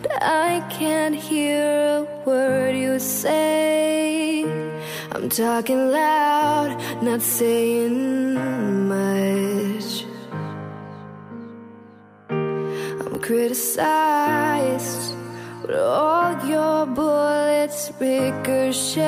but 0.01 0.11
I 0.21 0.59
can't 0.69 1.15
hear 1.15 1.63
a 1.63 2.05
word 2.25 2.75
you 2.75 2.99
say. 2.99 4.43
I'm 5.13 5.29
talking 5.29 5.89
loud, 5.89 6.75
not 7.01 7.21
saying 7.21 8.35
much. 8.89 10.03
I'm 12.29 13.17
criticized, 13.21 15.15
but 15.61 15.75
all 15.75 16.35
your 16.45 16.85
bullets 16.85 17.93
ricochet. 17.97 19.05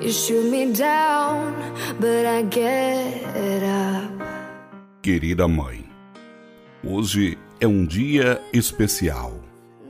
You 0.00 0.12
shoot 0.12 0.48
me 0.48 0.72
down, 0.72 1.56
but 1.98 2.24
I 2.24 2.42
get 2.42 3.64
up. 3.64 4.12
Querida 5.02 5.48
mãe, 5.48 5.81
hoje 6.84 7.38
é 7.60 7.66
um 7.66 7.86
dia 7.86 8.40
especial, 8.52 9.40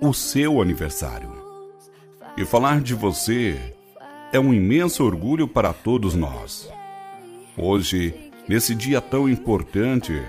o 0.01 0.13
seu 0.13 0.61
aniversário. 0.61 1.31
E 2.37 2.45
falar 2.45 2.81
de 2.81 2.95
você 2.95 3.59
é 4.33 4.39
um 4.39 4.53
imenso 4.53 5.05
orgulho 5.05 5.49
para 5.49 5.73
todos 5.73 6.15
nós. 6.15 6.69
Hoje, 7.57 8.15
nesse 8.49 8.75
dia 8.75 9.01
tão 9.01 9.29
importante, 9.29 10.23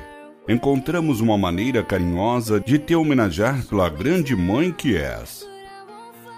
encontramos 0.47 1.19
uma 1.21 1.37
maneira 1.37 1.83
carinhosa 1.83 2.59
de 2.59 2.77
te 2.77 2.95
homenagear 2.95 3.65
pela 3.65 3.89
grande 3.89 4.35
mãe 4.35 4.71
que 4.71 4.95
és. 4.97 5.45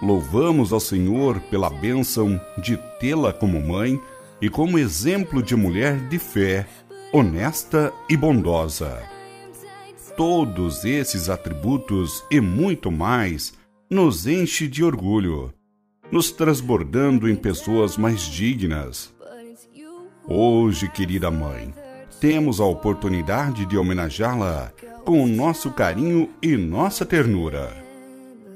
Louvamos 0.02 0.72
ao 0.72 0.80
Senhor 0.80 1.40
pela 1.50 1.70
bênção 1.70 2.40
de 2.58 2.76
tê-la 3.00 3.32
como 3.32 3.60
mãe 3.60 4.00
e 4.40 4.50
como 4.50 4.78
exemplo 4.78 5.42
de 5.42 5.56
mulher 5.56 5.98
de 6.08 6.18
fé, 6.18 6.66
honesta 7.12 7.92
e 8.08 8.16
bondosa. 8.16 9.15
Todos 10.16 10.84
esses 10.84 11.28
atributos 11.28 12.24
e 12.30 12.40
muito 12.40 12.90
mais 12.90 13.52
nos 13.90 14.26
enche 14.26 14.66
de 14.66 14.82
orgulho 14.82 15.52
nos 16.10 16.30
transbordando 16.30 17.28
em 17.28 17.34
pessoas 17.34 17.96
mais 17.96 18.22
dignas. 18.22 19.14
Hoje, 20.26 20.88
querida 20.88 21.30
mãe, 21.30 21.72
temos 22.20 22.60
a 22.60 22.64
oportunidade 22.64 23.66
de 23.66 23.76
homenageá-la 23.76 24.72
com 25.04 25.22
o 25.22 25.28
nosso 25.28 25.70
carinho 25.70 26.30
e 26.42 26.56
nossa 26.56 27.04
ternura. 27.04 27.84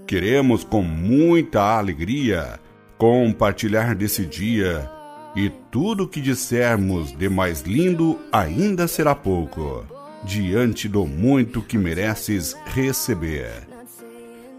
Queremos, 0.06 0.64
com 0.64 0.82
muita 0.82 1.78
alegria, 1.78 2.58
compartilhar 2.98 3.94
desse 3.94 4.26
dia 4.26 4.90
e 5.36 5.48
tudo 5.70 6.04
o 6.04 6.08
que 6.08 6.20
dissermos 6.20 7.12
de 7.12 7.28
mais 7.28 7.60
lindo 7.60 8.18
ainda 8.32 8.88
será 8.88 9.14
pouco, 9.14 9.86
diante 10.24 10.88
do 10.88 11.06
muito 11.06 11.62
que 11.62 11.78
mereces 11.78 12.56
receber. 12.66 13.66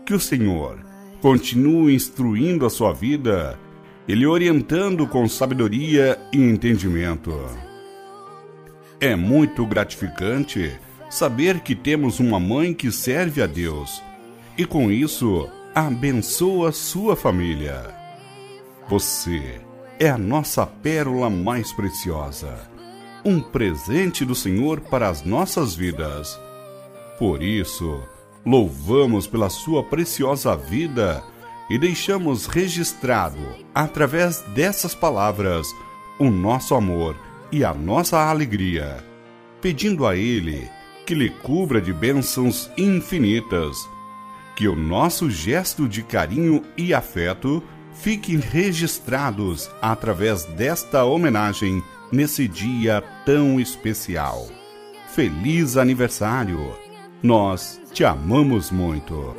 Que 0.06 0.14
o 0.14 0.20
Senhor 0.20 0.80
continue 1.22 1.94
instruindo 1.94 2.66
a 2.66 2.70
sua 2.70 2.92
vida 2.92 3.58
e 4.08 4.16
lhe 4.16 4.26
orientando 4.26 5.06
com 5.08 5.28
sabedoria 5.28 6.20
e 6.34 6.38
entendimento. 6.38 7.34
É 9.00 9.16
muito 9.16 9.66
gratificante 9.66 10.72
saber 11.10 11.60
que 11.60 11.76
temos 11.76 12.20
uma 12.20 12.40
mãe 12.40 12.74
que 12.74 12.92
serve 12.92 13.42
a 13.42 13.48
Deus 13.48 14.02
e 14.58 14.66
com 14.66 14.92
isso 14.92 15.50
abençoa 15.74 16.72
sua 16.72 17.16
família. 17.16 17.96
Você 18.90 19.62
é 20.00 20.10
a 20.10 20.18
nossa 20.18 20.66
pérola 20.66 21.30
mais 21.30 21.72
preciosa, 21.72 22.70
um 23.24 23.42
presente 23.42 24.26
do 24.26 24.36
Senhor 24.36 24.80
para 24.82 25.10
as 25.10 25.24
nossas 25.24 25.76
vidas. 25.76 26.40
Por 27.18 27.42
isso, 27.42 28.02
louvamos 28.46 29.28
pela 29.28 29.50
sua 29.50 29.84
preciosa 29.84 30.56
vida 30.56 31.24
e 31.70 31.78
deixamos 31.78 32.48
registrado, 32.48 33.40
através 33.74 34.42
dessas 34.56 34.94
palavras, 34.94 35.68
o 36.20 36.30
nosso 36.30 36.76
amor 36.76 37.16
e 37.52 37.64
a 37.64 37.74
nossa 37.74 38.30
alegria, 38.30 39.04
pedindo 39.62 40.06
a 40.06 40.16
Ele 40.16 40.70
que 41.06 41.16
lhe 41.16 41.30
cubra 41.30 41.82
de 41.82 41.92
bênçãos 41.92 42.70
infinitas, 42.78 43.90
que 44.56 44.68
o 44.68 44.76
nosso 44.76 45.30
gesto 45.30 45.88
de 45.88 46.04
carinho 46.04 46.64
e 46.78 46.94
afeto 46.94 47.64
fiquem 47.94 48.38
registrados 48.38 49.70
através 49.82 50.46
desta 50.46 51.04
homenagem 51.04 51.84
nesse 52.12 52.48
dia 52.48 53.04
tão 53.26 53.60
especial. 53.60 54.48
Feliz 55.08 55.78
aniversário! 55.78 56.76
Nós 57.22 57.80
te 57.94 58.04
amamos 58.04 58.72
muito. 58.72 59.36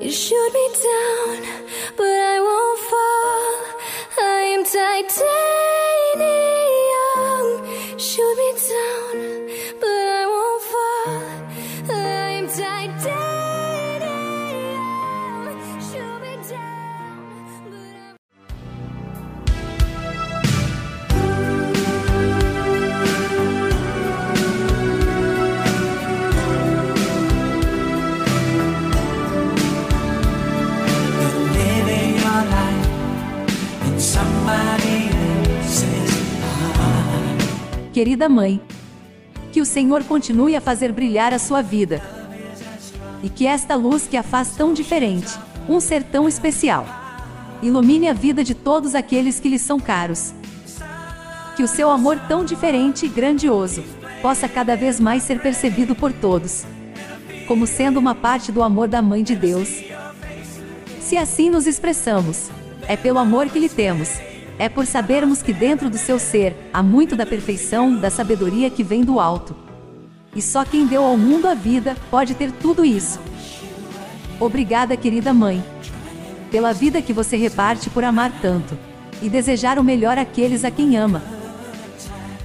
You 0.00 0.12
shoot 0.12 0.52
me 0.52 0.68
down, 0.84 1.42
but 1.96 2.06
I 2.06 2.38
won't 2.38 2.78
fall. 2.90 4.24
I 4.24 4.54
am 4.54 4.64
titanium. 4.64 5.45
Querida 37.96 38.28
mãe, 38.28 38.60
que 39.50 39.58
o 39.58 39.64
Senhor 39.64 40.04
continue 40.04 40.54
a 40.54 40.60
fazer 40.60 40.92
brilhar 40.92 41.32
a 41.32 41.38
sua 41.38 41.62
vida. 41.62 42.02
E 43.22 43.30
que 43.30 43.46
esta 43.46 43.74
luz 43.74 44.06
que 44.06 44.18
a 44.18 44.22
faz 44.22 44.50
tão 44.50 44.74
diferente, 44.74 45.32
um 45.66 45.80
ser 45.80 46.02
tão 46.02 46.28
especial, 46.28 46.86
ilumine 47.62 48.06
a 48.06 48.12
vida 48.12 48.44
de 48.44 48.54
todos 48.54 48.94
aqueles 48.94 49.40
que 49.40 49.48
lhe 49.48 49.58
são 49.58 49.80
caros. 49.80 50.34
Que 51.56 51.62
o 51.62 51.66
seu 51.66 51.90
amor 51.90 52.18
tão 52.28 52.44
diferente 52.44 53.06
e 53.06 53.08
grandioso 53.08 53.82
possa 54.20 54.46
cada 54.46 54.76
vez 54.76 55.00
mais 55.00 55.22
ser 55.22 55.40
percebido 55.40 55.94
por 55.94 56.12
todos, 56.12 56.66
como 57.48 57.66
sendo 57.66 57.98
uma 57.98 58.14
parte 58.14 58.52
do 58.52 58.62
amor 58.62 58.88
da 58.88 59.00
Mãe 59.00 59.24
de 59.24 59.34
Deus. 59.34 59.70
Se 61.00 61.16
assim 61.16 61.48
nos 61.48 61.66
expressamos, 61.66 62.50
é 62.86 62.94
pelo 62.94 63.18
amor 63.18 63.48
que 63.48 63.58
lhe 63.58 63.70
temos. 63.70 64.25
É 64.58 64.68
por 64.68 64.86
sabermos 64.86 65.42
que 65.42 65.52
dentro 65.52 65.90
do 65.90 65.98
seu 65.98 66.18
ser 66.18 66.56
há 66.72 66.82
muito 66.82 67.14
da 67.14 67.26
perfeição, 67.26 67.94
da 67.94 68.10
sabedoria 68.10 68.70
que 68.70 68.82
vem 68.82 69.04
do 69.04 69.20
alto. 69.20 69.54
E 70.34 70.40
só 70.40 70.64
quem 70.64 70.86
deu 70.86 71.04
ao 71.04 71.16
mundo 71.16 71.46
a 71.46 71.54
vida 71.54 71.96
pode 72.10 72.34
ter 72.34 72.50
tudo 72.52 72.84
isso. 72.84 73.20
Obrigada, 74.40 74.96
querida 74.96 75.32
mãe, 75.32 75.64
pela 76.50 76.72
vida 76.72 77.02
que 77.02 77.12
você 77.12 77.36
reparte 77.36 77.90
por 77.90 78.04
amar 78.04 78.32
tanto 78.40 78.76
e 79.22 79.28
desejar 79.28 79.78
o 79.78 79.84
melhor 79.84 80.18
àqueles 80.18 80.64
a 80.64 80.70
quem 80.70 80.96
ama. 80.96 81.22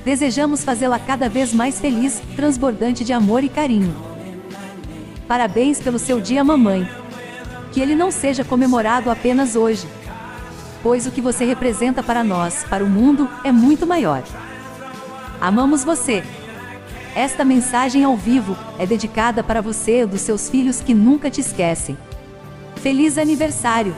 Desejamos 0.04 0.63
fazê-la 0.63 0.97
cada 1.00 1.30
vez 1.30 1.54
mais 1.54 1.80
feliz, 1.80 2.21
transbordante 2.36 3.04
de 3.04 3.13
amor 3.13 3.43
e 3.43 3.50
carinho. 3.50 3.93
Parabéns 5.28 5.80
pelo 5.80 6.00
seu 6.00 6.19
dia, 6.19 6.43
mamãe. 6.43 6.89
Que 7.71 7.80
ele 7.80 7.95
não 7.95 8.12
seja 8.12 8.43
comemorado 8.43 9.10
apenas 9.10 9.56
hoje, 9.56 9.86
pois 10.83 11.05
o 11.05 11.11
que 11.11 11.21
você 11.21 11.45
representa 11.45 12.01
para 12.01 12.23
nós, 12.23 12.63
para 12.69 12.83
o 12.83 12.89
mundo, 12.89 13.29
é 13.43 13.51
muito 13.51 13.85
maior. 13.85 14.23
Amamos 15.39 15.83
você. 15.83 16.23
Esta 17.15 17.43
mensagem 17.43 18.03
ao 18.03 18.15
vivo 18.15 18.55
é 18.79 18.85
dedicada 18.85 19.43
para 19.43 19.61
você 19.61 20.01
e 20.01 20.05
dos 20.05 20.21
seus 20.21 20.49
filhos 20.49 20.81
que 20.81 20.93
nunca 20.93 21.29
te 21.29 21.41
esquecem. 21.41 21.97
Feliz 22.77 23.17
aniversário! 23.17 23.95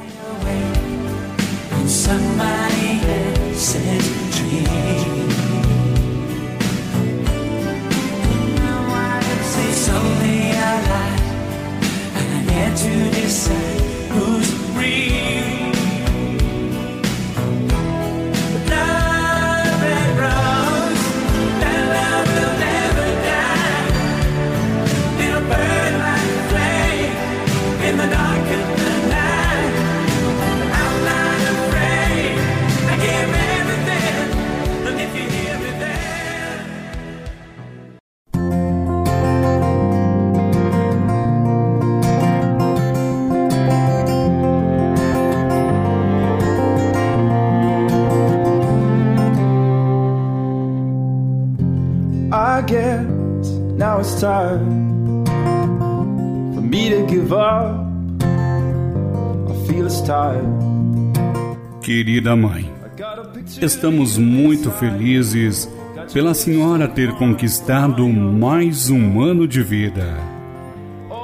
to 12.76 12.90
decide 13.12 13.82
who's 14.12 14.76
real. 14.76 15.53
Time 54.24 55.26
for 56.56 56.62
me 56.62 56.90
to 56.90 57.06
give 57.08 57.34
up. 57.34 57.76
I 59.50 59.68
feel 59.68 59.86
it's 59.86 60.00
time. 60.02 61.12
Querida 61.82 62.34
mãe, 62.34 62.72
estamos 63.62 64.18
muito 64.18 64.72
felizes 64.72 65.70
pela 66.14 66.34
senhora 66.34 66.88
ter 66.88 67.12
conquistado 67.16 68.08
mais 68.08 68.90
um 68.90 69.20
ano 69.20 69.46
de 69.46 69.62
vida. 69.62 70.18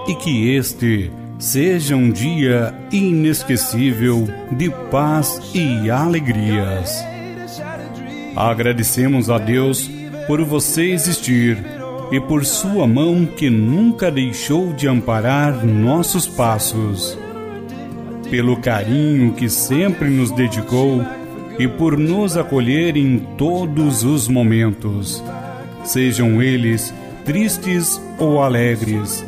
E 0.05 0.15
que 0.15 0.53
este 0.53 1.09
seja 1.37 1.95
um 1.95 2.11
dia 2.11 2.73
inesquecível 2.91 4.27
de 4.51 4.69
paz 4.91 5.39
e 5.55 5.89
alegrias. 5.89 7.01
Agradecemos 8.35 9.29
a 9.29 9.37
Deus 9.37 9.89
por 10.27 10.43
você 10.43 10.91
existir 10.91 11.78
e 12.11 12.19
por 12.19 12.43
sua 12.43 12.87
mão 12.87 13.25
que 13.25 13.49
nunca 13.49 14.09
deixou 14.09 14.73
de 14.73 14.87
amparar 14.87 15.65
nossos 15.65 16.27
passos. 16.27 17.17
Pelo 18.29 18.57
carinho 18.57 19.33
que 19.33 19.49
sempre 19.49 20.09
nos 20.09 20.31
dedicou 20.31 21.03
e 21.57 21.67
por 21.67 21.97
nos 21.97 22.37
acolher 22.37 22.95
em 22.95 23.19
todos 23.37 24.03
os 24.03 24.27
momentos, 24.27 25.23
sejam 25.83 26.41
eles 26.41 26.93
tristes 27.25 28.01
ou 28.17 28.41
alegres. 28.41 29.25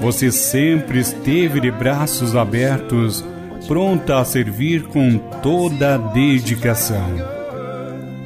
Você 0.00 0.30
sempre 0.30 1.00
esteve 1.00 1.60
de 1.60 1.70
braços 1.70 2.34
abertos, 2.34 3.24
pronta 3.66 4.18
a 4.20 4.24
servir 4.24 4.84
com 4.84 5.18
toda 5.42 5.94
a 5.94 5.98
dedicação. 5.98 7.34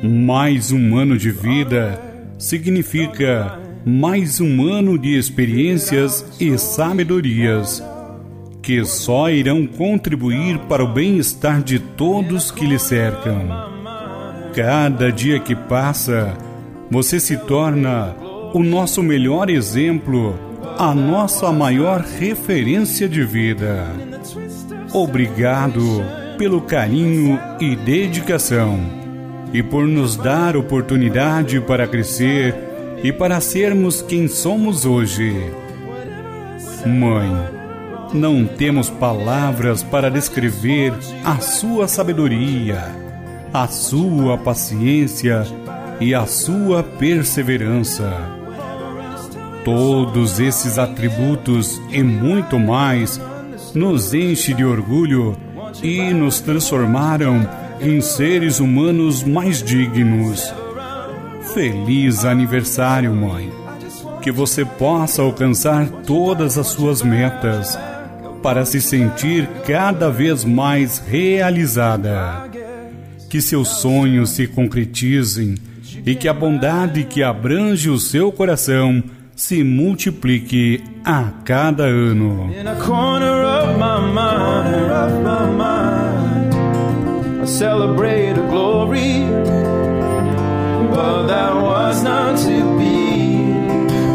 Mais 0.02 0.70
um 0.70 0.96
ano 0.96 1.18
de 1.18 1.30
vida 1.30 2.07
significa 2.38 3.58
mais 3.84 4.40
um 4.40 4.64
ano 4.64 4.96
de 4.96 5.18
experiências 5.18 6.24
e 6.40 6.56
sabedorias 6.56 7.82
que 8.62 8.84
só 8.84 9.30
irão 9.30 9.66
contribuir 9.66 10.58
para 10.68 10.84
o 10.84 10.92
bem-estar 10.92 11.62
de 11.62 11.78
todos 11.78 12.50
que 12.50 12.66
lhe 12.66 12.78
cercam. 12.78 13.48
Cada 14.54 15.10
dia 15.10 15.40
que 15.40 15.56
passa, 15.56 16.36
você 16.90 17.18
se 17.18 17.36
torna 17.36 18.14
o 18.52 18.62
nosso 18.62 19.02
melhor 19.02 19.48
exemplo, 19.48 20.38
a 20.78 20.94
nossa 20.94 21.50
maior 21.50 22.00
referência 22.00 23.08
de 23.08 23.24
vida. 23.24 23.86
Obrigado 24.92 26.04
pelo 26.36 26.60
carinho 26.60 27.40
e 27.58 27.74
dedicação 27.74 29.07
e 29.52 29.62
por 29.62 29.86
nos 29.86 30.16
dar 30.16 30.56
oportunidade 30.56 31.60
para 31.60 31.86
crescer 31.86 32.54
e 33.02 33.12
para 33.12 33.40
sermos 33.40 34.02
quem 34.02 34.28
somos 34.28 34.84
hoje. 34.84 35.50
Mãe, 36.86 37.30
não 38.12 38.46
temos 38.46 38.88
palavras 38.88 39.82
para 39.82 40.10
descrever 40.10 40.92
a 41.24 41.38
sua 41.38 41.86
sabedoria, 41.86 42.82
a 43.52 43.66
sua 43.68 44.36
paciência 44.38 45.46
e 46.00 46.14
a 46.14 46.26
sua 46.26 46.82
perseverança. 46.82 48.12
Todos 49.64 50.40
esses 50.40 50.78
atributos 50.78 51.80
e 51.90 52.02
muito 52.02 52.58
mais 52.58 53.20
nos 53.74 54.14
enche 54.14 54.54
de 54.54 54.64
orgulho 54.64 55.36
e 55.82 56.12
nos 56.12 56.40
transformaram 56.40 57.46
em 57.80 58.00
seres 58.00 58.60
humanos 58.60 59.22
mais 59.22 59.62
dignos. 59.62 60.52
Feliz 61.54 62.24
aniversário, 62.24 63.14
mãe! 63.14 63.50
Que 64.22 64.30
você 64.30 64.64
possa 64.64 65.22
alcançar 65.22 65.88
todas 66.06 66.58
as 66.58 66.68
suas 66.68 67.02
metas 67.02 67.78
para 68.42 68.64
se 68.64 68.80
sentir 68.80 69.48
cada 69.66 70.10
vez 70.10 70.44
mais 70.44 70.98
realizada. 70.98 72.48
Que 73.30 73.40
seus 73.40 73.68
sonhos 73.80 74.30
se 74.30 74.46
concretizem 74.46 75.54
e 76.04 76.14
que 76.14 76.28
a 76.28 76.34
bondade 76.34 77.04
que 77.04 77.22
abrange 77.22 77.90
o 77.90 77.98
seu 77.98 78.32
coração 78.32 79.02
se 79.34 79.62
multiplique 79.62 80.82
a 81.04 81.24
cada 81.44 81.84
ano. 81.84 82.50
Celebrate 87.48 88.32
a 88.32 88.46
glory, 88.48 89.24
but 90.90 91.26
that 91.28 91.54
was 91.54 92.02
not 92.02 92.38
to 92.38 92.78
be. 92.78 93.52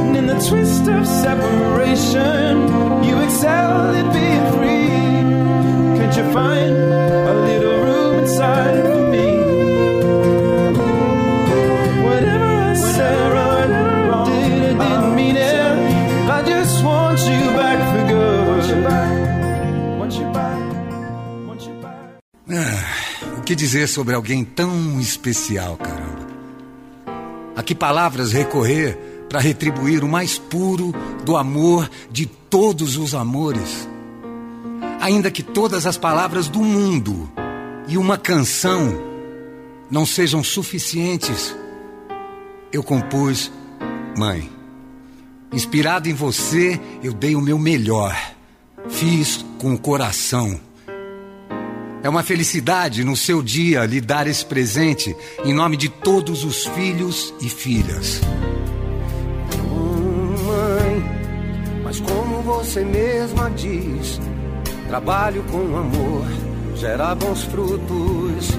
And 0.06 0.16
in 0.16 0.28
the 0.28 0.40
twist 0.48 0.88
of 0.88 1.08
separation, 1.08 2.62
you 3.04 3.20
excelled 3.22 3.96
at 3.96 4.14
being 4.14 4.46
free. 4.54 5.98
Could 5.98 6.16
you 6.16 6.32
find 6.32 6.76
a 6.76 7.34
little 7.48 7.78
room 7.84 8.20
inside 8.20 8.93
que 23.44 23.56
dizer 23.56 23.88
sobre 23.88 24.16
alguém 24.16 24.44
tão 24.44 25.00
especial, 25.00 25.78
caramba? 25.78 26.28
A 27.56 27.62
que 27.62 27.76
palavras 27.76 28.32
recorrer 28.32 28.98
para 29.30 29.40
retribuir 29.40 30.04
o 30.04 30.08
mais 30.08 30.38
puro 30.38 30.94
do 31.24 31.38
amor 31.38 31.90
de 32.12 32.26
todos 32.26 32.98
os 32.98 33.14
amores? 33.14 33.88
Ainda 35.00 35.30
que 35.30 35.44
todas 35.44 35.86
as 35.86 35.98
palavras 35.98 36.48
do 36.48 36.60
mundo 36.60 37.30
e 37.88 37.98
uma 37.98 38.18
canção 38.18 38.98
não 39.92 40.06
sejam 40.06 40.44
suficientes, 40.44 41.56
eu 42.72 42.82
compus, 42.82 43.52
mãe. 44.18 44.50
Inspirado 45.52 46.10
em 46.10 46.14
você, 46.14 46.80
eu 47.04 47.14
dei 47.14 47.36
o 47.36 47.42
meu 47.42 47.60
melhor. 47.60 48.16
Fiz 48.90 49.46
com 49.60 49.74
o 49.76 49.78
coração. 49.78 50.60
É 52.04 52.10
uma 52.10 52.22
felicidade 52.22 53.02
no 53.02 53.16
seu 53.16 53.42
dia 53.42 53.86
lhe 53.86 54.02
dar 54.02 54.28
esse 54.28 54.46
presente 54.46 55.16
em 55.46 55.54
nome 55.54 55.78
de 55.78 55.88
todos 55.88 56.44
os 56.44 56.66
filhos 56.68 57.34
e 57.40 57.48
filhas. 57.48 58.20
Mãe, 60.46 61.82
mas 61.82 62.02
como 62.02 62.42
você 62.42 62.84
mesma 62.84 63.50
diz, 63.52 64.20
trabalho 64.90 65.44
com 65.50 65.78
amor 65.78 66.26
gera 66.76 67.16
bons 67.16 67.44
frutos. 67.44 68.50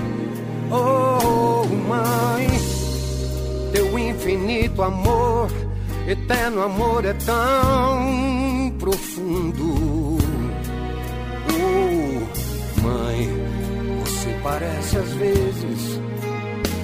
Oh, 0.70 1.66
mãe, 1.66 2.48
teu 3.74 3.98
infinito 3.98 4.83
amor, 4.83 5.50
eterno 6.09 6.62
amor 6.62 7.04
é 7.04 7.12
tão 7.12 8.72
profundo. 8.78 10.03
Mãe, 12.84 13.30
você 14.04 14.38
parece 14.42 14.98
às 14.98 15.10
vezes 15.14 16.00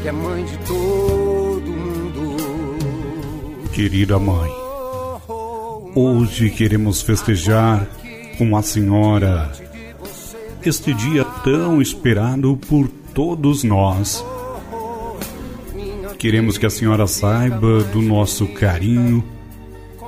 que 0.01 0.09
é 0.09 0.13
mãe 0.13 0.45
de 0.47 0.57
todo 0.67 1.71
mundo. 1.71 2.37
Querida 3.75 4.19
mãe, 4.19 4.51
hoje 5.95 6.49
queremos 6.49 7.03
festejar 7.03 7.87
com 8.39 8.57
a 8.57 8.63
senhora 8.63 9.53
este 10.65 10.95
dia 10.95 11.23
tão 11.45 11.83
esperado 11.83 12.59
por 12.69 12.89
todos 13.15 13.63
nós. 13.63 14.25
Queremos 16.19 16.57
que 16.57 16.65
a 16.65 16.71
senhora 16.71 17.07
saiba 17.07 17.83
do 17.85 18.01
nosso 18.01 18.47
carinho, 18.47 19.23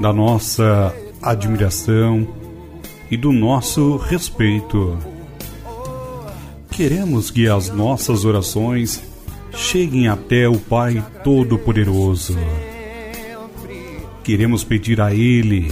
da 0.00 0.10
nossa 0.10 0.94
admiração 1.20 2.26
e 3.10 3.16
do 3.16 3.30
nosso 3.30 3.96
respeito. 3.96 5.11
Queremos 6.72 7.30
que 7.30 7.46
as 7.46 7.68
nossas 7.68 8.24
orações 8.24 9.02
cheguem 9.54 10.08
até 10.08 10.48
o 10.48 10.58
Pai 10.58 11.04
Todo-Poderoso. 11.22 12.34
Queremos 14.24 14.64
pedir 14.64 15.00
a 15.00 15.14
Ele 15.14 15.70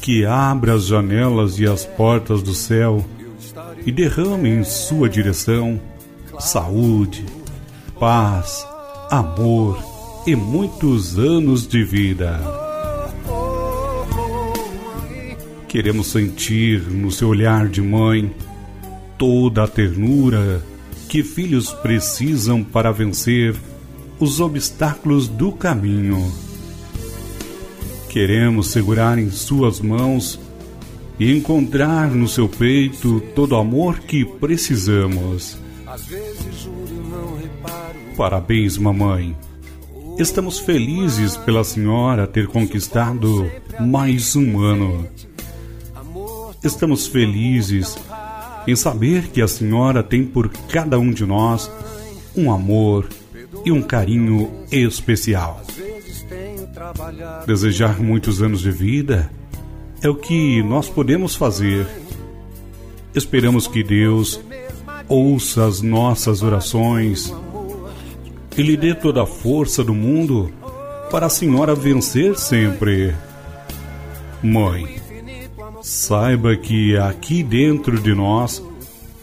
que 0.00 0.24
abra 0.24 0.74
as 0.74 0.86
janelas 0.86 1.58
e 1.58 1.66
as 1.66 1.84
portas 1.84 2.42
do 2.42 2.54
céu 2.54 3.04
e 3.84 3.90
derrame 3.90 4.50
em 4.50 4.62
sua 4.62 5.08
direção 5.08 5.80
saúde, 6.38 7.24
paz, 7.98 8.66
amor 9.10 9.78
e 10.26 10.36
muitos 10.36 11.18
anos 11.18 11.66
de 11.66 11.82
vida. 11.82 12.40
Queremos 15.66 16.06
sentir 16.06 16.82
no 16.82 17.10
seu 17.10 17.28
olhar 17.28 17.68
de 17.68 17.82
mãe 17.82 18.32
toda 19.18 19.64
a 19.64 19.68
ternura 19.68 20.62
que 21.08 21.22
filhos 21.22 21.72
precisam 21.72 22.62
para 22.64 22.92
vencer 22.92 23.54
os 24.18 24.40
obstáculos 24.40 25.28
do 25.28 25.52
caminho. 25.52 26.32
Queremos 28.08 28.68
segurar 28.68 29.18
em 29.18 29.30
Suas 29.30 29.80
mãos 29.80 30.38
e 31.18 31.36
encontrar 31.36 32.10
no 32.10 32.28
seu 32.28 32.48
peito 32.48 33.20
todo 33.34 33.52
o 33.52 33.56
amor 33.56 34.00
que 34.00 34.24
precisamos. 34.24 35.58
Parabéns, 38.16 38.78
mamãe. 38.78 39.36
Estamos 40.18 40.60
felizes 40.60 41.36
pela 41.36 41.64
senhora 41.64 42.26
ter 42.26 42.46
conquistado 42.46 43.50
mais 43.80 44.36
um 44.36 44.60
ano. 44.60 45.08
Estamos 46.62 47.06
felizes 47.06 47.96
em 48.66 48.74
saber 48.74 49.28
que 49.28 49.42
a 49.42 49.48
senhora 49.48 50.02
tem 50.02 50.24
por 50.24 50.48
cada 50.68 50.98
um 50.98 51.10
de 51.10 51.24
nós 51.26 51.70
um 52.36 52.50
amor 52.50 53.08
e 53.64 53.70
um 53.70 53.82
carinho 53.82 54.50
especial. 54.70 55.62
Desejar 57.46 58.00
muitos 58.00 58.42
anos 58.42 58.60
de 58.60 58.70
vida 58.70 59.30
é 60.02 60.08
o 60.08 60.14
que 60.14 60.62
nós 60.62 60.88
podemos 60.88 61.34
fazer. 61.34 61.86
Esperamos 63.14 63.66
que 63.66 63.82
Deus 63.82 64.40
ouça 65.08 65.66
as 65.66 65.80
nossas 65.80 66.42
orações 66.42 67.32
e 68.56 68.62
lhe 68.62 68.76
dê 68.76 68.94
toda 68.94 69.22
a 69.22 69.26
força 69.26 69.84
do 69.84 69.94
mundo 69.94 70.52
para 71.10 71.26
a 71.26 71.30
senhora 71.30 71.74
vencer 71.74 72.36
sempre. 72.38 73.14
Mãe, 74.42 75.00
saiba 75.84 76.56
que 76.56 76.96
aqui 76.96 77.42
dentro 77.42 78.00
de 78.00 78.14
nós 78.14 78.64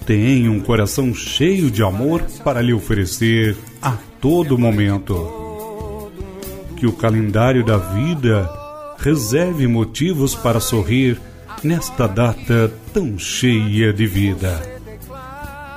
tem 0.05 0.47
um 0.47 0.59
coração 0.59 1.11
cheio 1.11 1.71
de 1.71 1.81
amor 1.81 2.21
para 2.43 2.61
lhe 2.61 2.71
oferecer 2.71 3.57
a 3.81 3.97
todo 4.21 4.59
momento. 4.59 6.11
Que 6.77 6.85
o 6.85 6.93
calendário 6.93 7.65
da 7.65 7.77
vida 7.77 8.47
reserve 8.99 9.65
motivos 9.65 10.35
para 10.35 10.59
sorrir 10.59 11.19
nesta 11.63 12.05
data 12.05 12.71
tão 12.93 13.17
cheia 13.17 13.91
de 13.91 14.05
vida. 14.05 14.61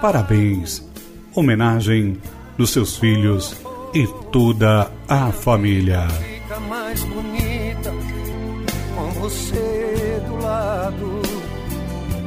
Parabéns, 0.03 0.87
homenagem 1.35 2.19
dos 2.59 2.69
seus 2.71 2.99
filhos 2.99 3.57
e 3.95 4.07
toda 4.31 4.91
a 5.09 5.33
família. 5.33 6.34
Você 9.25 10.21
do 10.27 10.37
lado. 10.43 11.23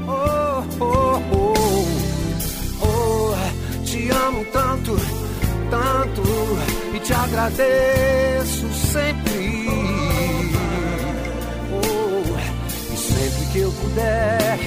Oh, 0.07 0.63
oh, 0.83 1.21
oh, 1.31 1.53
oh, 2.81 3.85
te 3.85 4.09
amo 4.09 4.43
tanto, 4.45 4.97
tanto 5.69 6.23
e 6.95 6.99
te 6.99 7.13
agradeço 7.13 8.67
sempre. 8.73 9.67
Oh, 11.71 12.93
e 12.93 12.97
sempre 12.97 13.45
que 13.51 13.59
eu 13.59 13.71
puder, 13.71 14.59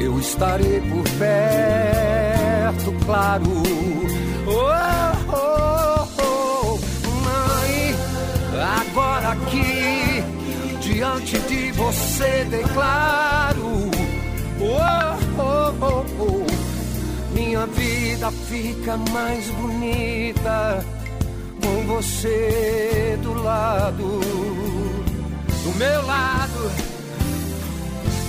eu 0.00 0.18
estarei 0.18 0.80
por 0.80 1.08
perto, 1.20 2.92
claro. 3.04 3.44
Oh, 4.48 5.32
oh, 5.32 6.08
oh, 6.20 6.78
mãe, 7.22 7.94
agora 8.80 9.28
aqui 9.30 9.85
diante 10.96 11.38
de 11.40 11.72
você 11.72 12.44
declaro. 12.44 13.90
Oh, 14.58 14.72
oh, 15.38 15.74
oh, 15.82 16.04
oh, 16.18 16.46
minha 17.34 17.66
vida 17.66 18.30
fica 18.48 18.96
mais 19.12 19.46
bonita 19.50 20.82
com 21.62 21.86
você 21.86 23.18
do 23.22 23.34
lado, 23.34 24.20
do 25.64 25.74
meu 25.76 26.06
lado. 26.06 26.70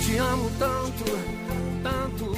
Te 0.02 0.18
amo 0.18 0.52
tanto, 0.60 1.06
tanto. 1.84 2.36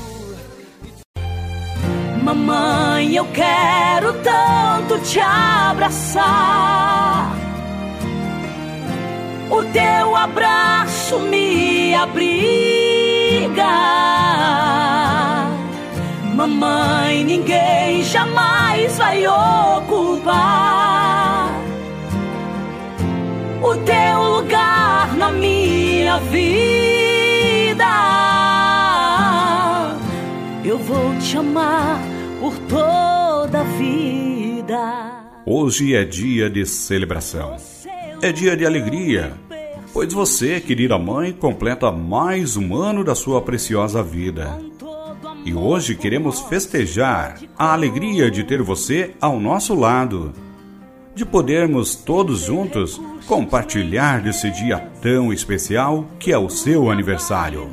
Mamãe, 2.23 3.15
eu 3.15 3.25
quero 3.31 4.13
tanto 4.21 4.99
te 4.99 5.19
abraçar. 5.19 6.69
O 9.49 9.63
teu 9.73 10.15
abraço 10.15 11.19
me 11.19 11.95
abriga. 11.95 12.39
Mamãe, 16.35 17.23
ninguém 17.23 18.03
jamais 18.03 18.97
vai 18.97 19.25
ocupar 19.27 20.69
o 23.61 23.75
teu 23.77 24.23
lugar 24.35 25.15
na 25.17 25.31
minha 25.31 26.19
vida. 26.19 26.69
Eu 30.63 30.77
vou 30.77 31.17
te 31.17 31.37
amar 31.37 31.99
por 32.39 32.57
toda 32.59 33.61
a 33.61 33.63
vida. 33.63 35.23
Hoje 35.45 35.95
é 35.95 36.05
dia 36.05 36.49
de 36.49 36.65
celebração. 36.65 37.78
É 38.21 38.33
dia 38.33 38.57
de 38.57 38.65
alegria, 38.65 39.31
pois 39.93 40.11
você, 40.11 40.59
querida 40.59 40.99
mãe, 40.99 41.31
completa 41.31 41.89
mais 41.89 42.57
um 42.57 42.75
ano 42.75 43.01
da 43.01 43.15
sua 43.15 43.41
preciosa 43.41 44.03
vida. 44.03 44.59
E 45.45 45.53
hoje 45.53 45.95
queremos 45.95 46.41
festejar 46.41 47.39
a 47.57 47.71
alegria 47.71 48.29
de 48.29 48.43
ter 48.43 48.61
você 48.61 49.15
ao 49.21 49.39
nosso 49.39 49.73
lado, 49.73 50.33
de 51.15 51.25
podermos 51.25 51.95
todos 51.95 52.41
juntos 52.41 53.01
compartilhar 53.25 54.21
desse 54.21 54.51
dia 54.51 54.79
tão 55.01 55.31
especial 55.31 56.05
que 56.19 56.33
é 56.33 56.37
o 56.37 56.49
seu 56.49 56.91
aniversário. 56.91 57.69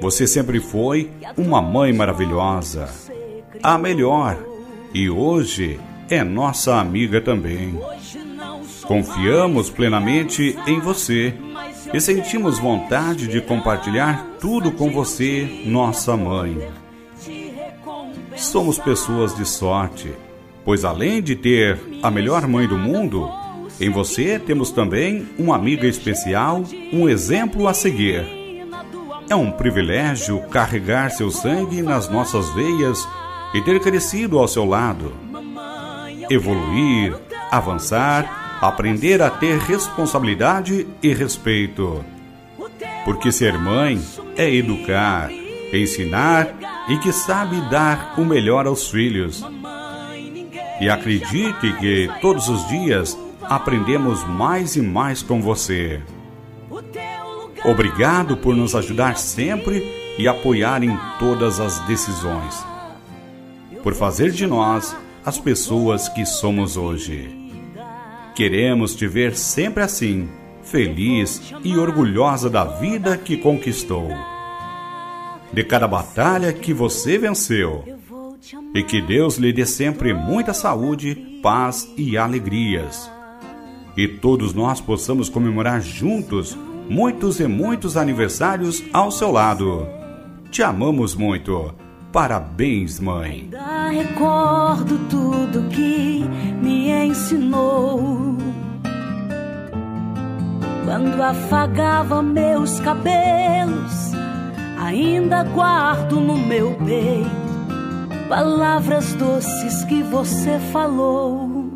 Você 0.00 0.28
sempre 0.28 0.60
foi 0.60 1.10
uma 1.36 1.60
mãe 1.60 1.92
maravilhosa, 1.92 2.88
a 3.60 3.76
melhor, 3.76 4.38
e 4.94 5.10
hoje 5.10 5.80
é 6.08 6.22
nossa 6.22 6.76
amiga 6.76 7.20
também. 7.20 7.78
Confiamos 8.90 9.70
plenamente 9.70 10.58
em 10.66 10.80
você 10.80 11.32
e 11.94 12.00
sentimos 12.00 12.58
vontade 12.58 13.28
de 13.28 13.40
compartilhar 13.40 14.26
tudo 14.40 14.72
com 14.72 14.90
você, 14.90 15.62
nossa 15.64 16.16
mãe. 16.16 16.58
Somos 18.34 18.80
pessoas 18.80 19.32
de 19.32 19.46
sorte, 19.46 20.12
pois 20.64 20.84
além 20.84 21.22
de 21.22 21.36
ter 21.36 21.78
a 22.02 22.10
melhor 22.10 22.48
mãe 22.48 22.66
do 22.66 22.76
mundo, 22.76 23.30
em 23.80 23.88
você 23.90 24.40
temos 24.40 24.72
também 24.72 25.24
uma 25.38 25.54
amiga 25.54 25.86
especial, 25.86 26.64
um 26.92 27.08
exemplo 27.08 27.68
a 27.68 27.72
seguir. 27.72 28.26
É 29.28 29.36
um 29.36 29.52
privilégio 29.52 30.40
carregar 30.48 31.12
seu 31.12 31.30
sangue 31.30 31.80
nas 31.80 32.08
nossas 32.08 32.52
veias 32.54 33.06
e 33.54 33.62
ter 33.62 33.78
crescido 33.78 34.36
ao 34.36 34.48
seu 34.48 34.64
lado. 34.64 35.12
Evoluir, 36.28 37.16
avançar, 37.52 38.39
aprender 38.60 39.22
a 39.22 39.30
ter 39.30 39.58
responsabilidade 39.58 40.86
e 41.02 41.14
respeito. 41.14 42.04
Porque 43.04 43.32
ser 43.32 43.58
mãe 43.58 44.00
é 44.36 44.52
educar, 44.54 45.30
ensinar 45.72 46.48
e 46.88 46.98
que 46.98 47.12
sabe 47.12 47.60
dar 47.70 48.14
o 48.18 48.24
melhor 48.24 48.66
aos 48.66 48.90
filhos. 48.90 49.42
E 50.80 50.88
acredite 50.88 51.72
que 51.78 52.10
todos 52.20 52.48
os 52.48 52.68
dias 52.68 53.18
aprendemos 53.42 54.26
mais 54.28 54.76
e 54.76 54.82
mais 54.82 55.22
com 55.22 55.40
você. 55.40 56.00
Obrigado 57.64 58.36
por 58.36 58.54
nos 58.54 58.74
ajudar 58.74 59.16
sempre 59.16 60.14
e 60.18 60.26
apoiar 60.26 60.82
em 60.82 60.98
todas 61.18 61.60
as 61.60 61.78
decisões. 61.86 62.64
Por 63.82 63.94
fazer 63.94 64.30
de 64.30 64.46
nós 64.46 64.96
as 65.24 65.38
pessoas 65.38 66.08
que 66.08 66.24
somos 66.24 66.76
hoje. 66.76 67.39
Queremos 68.40 68.94
te 68.94 69.06
ver 69.06 69.36
sempre 69.36 69.82
assim, 69.82 70.26
feliz 70.62 71.52
e 71.62 71.76
orgulhosa 71.76 72.48
da 72.48 72.64
vida 72.64 73.18
que 73.18 73.36
conquistou. 73.36 74.08
De 75.52 75.62
cada 75.62 75.86
batalha 75.86 76.50
que 76.50 76.72
você 76.72 77.18
venceu. 77.18 77.84
E 78.74 78.82
que 78.82 79.02
Deus 79.02 79.36
lhe 79.36 79.52
dê 79.52 79.66
sempre 79.66 80.14
muita 80.14 80.54
saúde, 80.54 81.14
paz 81.42 81.86
e 81.98 82.16
alegrias. 82.16 83.12
E 83.94 84.08
todos 84.08 84.54
nós 84.54 84.80
possamos 84.80 85.28
comemorar 85.28 85.82
juntos 85.82 86.56
muitos 86.88 87.40
e 87.40 87.46
muitos 87.46 87.94
aniversários 87.94 88.82
ao 88.90 89.10
seu 89.10 89.30
lado. 89.30 89.86
Te 90.50 90.62
amamos 90.62 91.14
muito. 91.14 91.74
Parabéns, 92.12 92.98
mãe. 92.98 93.48
Ainda 93.52 93.88
recordo 93.90 94.98
tudo 95.08 95.68
que 95.68 96.24
me 96.62 96.90
ensinou. 96.90 98.36
Quando 100.84 101.22
afagava 101.22 102.20
meus 102.22 102.80
cabelos, 102.80 104.12
ainda 104.78 105.44
guardo 105.44 106.20
no 106.20 106.36
meu 106.36 106.74
peito 106.84 107.50
palavras 108.30 109.12
doces 109.14 109.84
que 109.86 110.04
você 110.04 110.60
falou. 110.72 111.68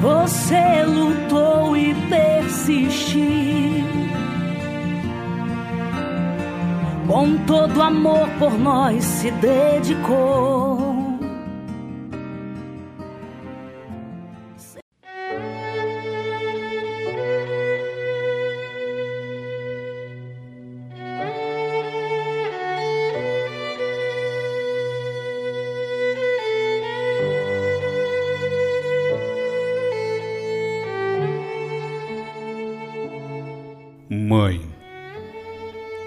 Você 0.00 0.84
lutou 0.84 1.76
e 1.76 1.92
persistiu. 2.08 3.22
Com 7.06 7.36
todo 7.46 7.82
amor 7.82 8.28
por 8.38 8.56
nós 8.58 9.04
se 9.04 9.30
dedicou. 9.32 11.01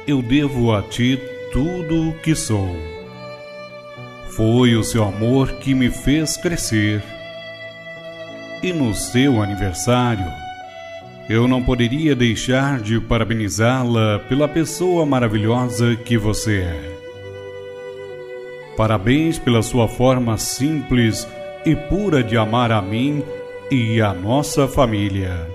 Eu 0.08 0.22
devo 0.22 0.74
a 0.74 0.82
ti 0.82 1.20
tudo 1.52 2.10
o 2.10 2.14
que 2.20 2.36
sou. 2.36 2.76
Foi 4.36 4.76
o 4.76 4.84
seu 4.84 5.04
amor 5.04 5.54
que 5.54 5.74
me 5.74 5.90
fez 5.90 6.38
crescer. 6.38 7.02
E 8.62 8.74
no 8.74 8.94
seu 8.94 9.42
aniversário, 9.42 10.26
eu 11.30 11.48
não 11.48 11.64
poderia 11.64 12.16
deixar 12.16 12.80
de 12.80 13.00
parabenizá-la 13.00 14.20
pela 14.28 14.48
pessoa 14.48 15.06
maravilhosa 15.06 15.96
que 15.96 16.18
você 16.18 16.62
é. 16.62 16.96
Parabéns 18.78 19.40
pela 19.40 19.64
sua 19.64 19.88
forma 19.88 20.38
simples 20.38 21.28
e 21.66 21.76
pura 21.76 22.22
de 22.22 22.38
amar 22.38 22.72
a 22.72 22.82
mim 22.82 23.24
e 23.72 24.02
a 24.02 24.14
nossa 24.14 24.68
família. 24.68 25.55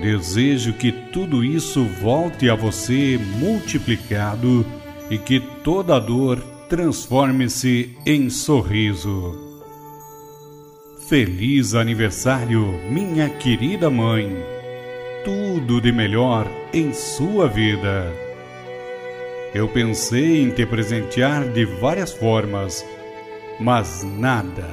Desejo 0.00 0.72
que 0.72 0.90
tudo 0.90 1.44
isso 1.44 1.84
volte 1.84 2.50
a 2.50 2.54
você 2.54 3.18
multiplicado 3.38 4.66
e 5.08 5.16
que 5.16 5.40
toda 5.62 6.00
dor 6.00 6.38
transforme-se 6.68 7.96
em 8.04 8.28
sorriso. 8.28 9.38
Feliz 11.08 11.74
aniversário, 11.74 12.66
minha 12.90 13.28
querida 13.28 13.88
mãe! 13.88 14.34
Tudo 15.24 15.80
de 15.80 15.92
melhor 15.92 16.50
em 16.72 16.92
sua 16.92 17.46
vida. 17.46 18.12
Eu 19.54 19.68
pensei 19.68 20.42
em 20.42 20.50
te 20.50 20.66
presentear 20.66 21.48
de 21.48 21.64
várias 21.64 22.12
formas, 22.12 22.84
mas 23.60 24.02
nada, 24.02 24.68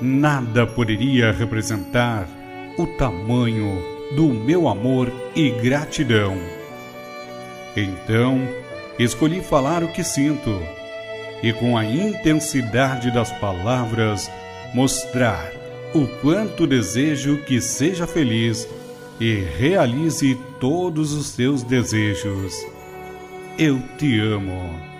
nada 0.00 0.66
poderia 0.66 1.32
representar 1.32 2.28
o 2.78 2.86
tamanho 2.86 3.91
do 4.16 4.28
meu 4.28 4.68
amor 4.68 5.12
e 5.34 5.50
gratidão. 5.50 6.36
Então, 7.76 8.46
escolhi 8.98 9.40
falar 9.40 9.82
o 9.82 9.88
que 9.88 10.04
sinto 10.04 10.60
e, 11.42 11.52
com 11.52 11.76
a 11.76 11.84
intensidade 11.84 13.10
das 13.10 13.32
palavras, 13.38 14.30
mostrar 14.74 15.50
o 15.94 16.06
quanto 16.20 16.66
desejo 16.66 17.38
que 17.38 17.60
seja 17.60 18.06
feliz 18.06 18.68
e 19.20 19.34
realize 19.34 20.38
todos 20.60 21.12
os 21.12 21.26
seus 21.26 21.62
desejos. 21.62 22.54
Eu 23.58 23.80
te 23.98 24.18
amo. 24.20 24.91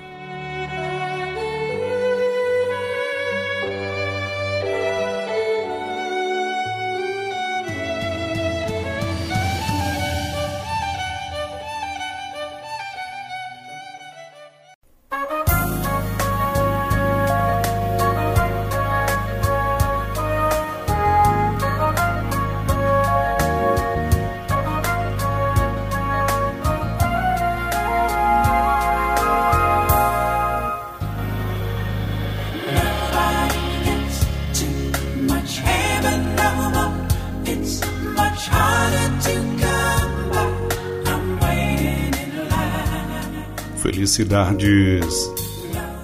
Felicidades, 43.83 45.29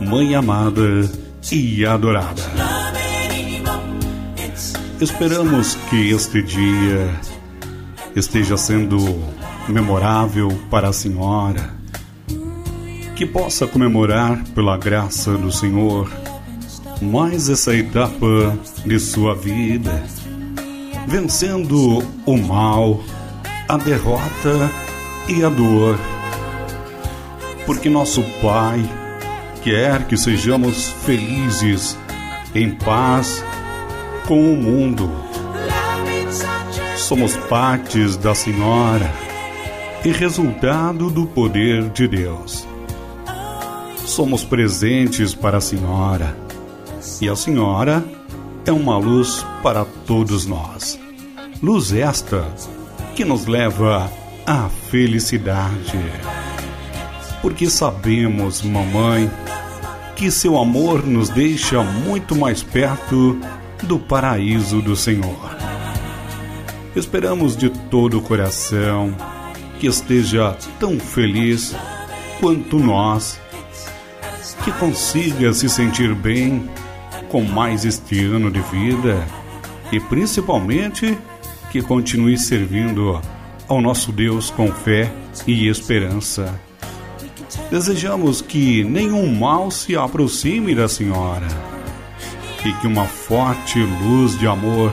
Mãe 0.00 0.34
amada 0.34 1.08
e 1.52 1.86
adorada. 1.86 2.42
Esperamos 5.00 5.76
que 5.88 6.10
este 6.10 6.42
dia 6.42 7.08
esteja 8.16 8.56
sendo 8.56 8.98
memorável 9.68 10.48
para 10.68 10.88
a 10.88 10.92
Senhora, 10.92 11.72
que 13.14 13.24
possa 13.24 13.64
comemorar 13.64 14.42
pela 14.56 14.76
graça 14.76 15.38
do 15.38 15.52
Senhor 15.52 16.10
mais 17.00 17.48
essa 17.48 17.72
etapa 17.76 18.58
de 18.84 18.98
sua 18.98 19.36
vida, 19.36 20.02
vencendo 21.06 22.02
o 22.26 22.36
mal, 22.36 23.00
a 23.68 23.76
derrota 23.76 24.68
e 25.28 25.44
a 25.44 25.48
dor 25.48 25.96
porque 27.68 27.90
nosso 27.90 28.22
Pai 28.40 28.82
quer 29.62 30.06
que 30.06 30.16
sejamos 30.16 30.88
felizes, 31.04 31.98
em 32.54 32.70
paz 32.70 33.44
com 34.26 34.54
o 34.54 34.56
mundo. 34.56 35.10
Somos 36.96 37.36
partes 37.36 38.16
da 38.16 38.34
Senhora 38.34 39.12
e 40.02 40.10
resultado 40.10 41.10
do 41.10 41.26
poder 41.26 41.90
de 41.90 42.08
Deus. 42.08 42.66
Somos 43.98 44.42
presentes 44.44 45.34
para 45.34 45.58
a 45.58 45.60
Senhora 45.60 46.34
e 47.20 47.28
a 47.28 47.36
Senhora 47.36 48.02
é 48.64 48.72
uma 48.72 48.96
luz 48.96 49.44
para 49.62 49.84
todos 50.06 50.46
nós. 50.46 50.98
Luz 51.62 51.92
esta 51.92 52.50
que 53.14 53.26
nos 53.26 53.44
leva 53.44 54.10
à 54.46 54.70
felicidade 54.70 55.98
porque 57.48 57.70
sabemos, 57.70 58.60
mamãe, 58.60 59.30
que 60.14 60.30
seu 60.30 60.58
amor 60.58 61.02
nos 61.06 61.30
deixa 61.30 61.82
muito 61.82 62.36
mais 62.36 62.62
perto 62.62 63.40
do 63.84 63.98
paraíso 63.98 64.82
do 64.82 64.94
Senhor. 64.94 65.56
Esperamos 66.94 67.56
de 67.56 67.70
todo 67.70 68.18
o 68.18 68.20
coração 68.20 69.16
que 69.80 69.86
esteja 69.86 70.58
tão 70.78 71.00
feliz 71.00 71.74
quanto 72.38 72.78
nós, 72.78 73.40
que 74.62 74.70
consiga 74.72 75.50
se 75.54 75.70
sentir 75.70 76.14
bem 76.14 76.68
com 77.30 77.42
mais 77.44 77.86
este 77.86 78.26
ano 78.26 78.50
de 78.50 78.60
vida 78.60 79.26
e 79.90 79.98
principalmente 79.98 81.16
que 81.72 81.80
continue 81.80 82.36
servindo 82.36 83.18
ao 83.66 83.80
nosso 83.80 84.12
Deus 84.12 84.50
com 84.50 84.70
fé 84.70 85.10
e 85.46 85.66
esperança 85.66 86.67
Desejamos 87.70 88.40
que 88.40 88.84
nenhum 88.84 89.34
mal 89.34 89.70
se 89.70 89.96
aproxime 89.96 90.74
da 90.74 90.88
Senhora 90.88 91.48
e 92.64 92.72
que 92.74 92.86
uma 92.86 93.04
forte 93.04 93.78
luz 93.80 94.38
de 94.38 94.46
amor 94.46 94.92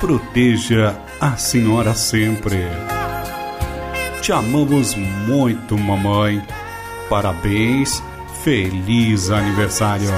proteja 0.00 0.96
a 1.20 1.36
Senhora 1.36 1.94
sempre. 1.94 2.58
Te 4.20 4.32
amamos 4.32 4.94
muito, 4.94 5.76
mamãe. 5.78 6.42
Parabéns, 7.08 8.02
feliz 8.42 9.30
aniversário. 9.30 10.10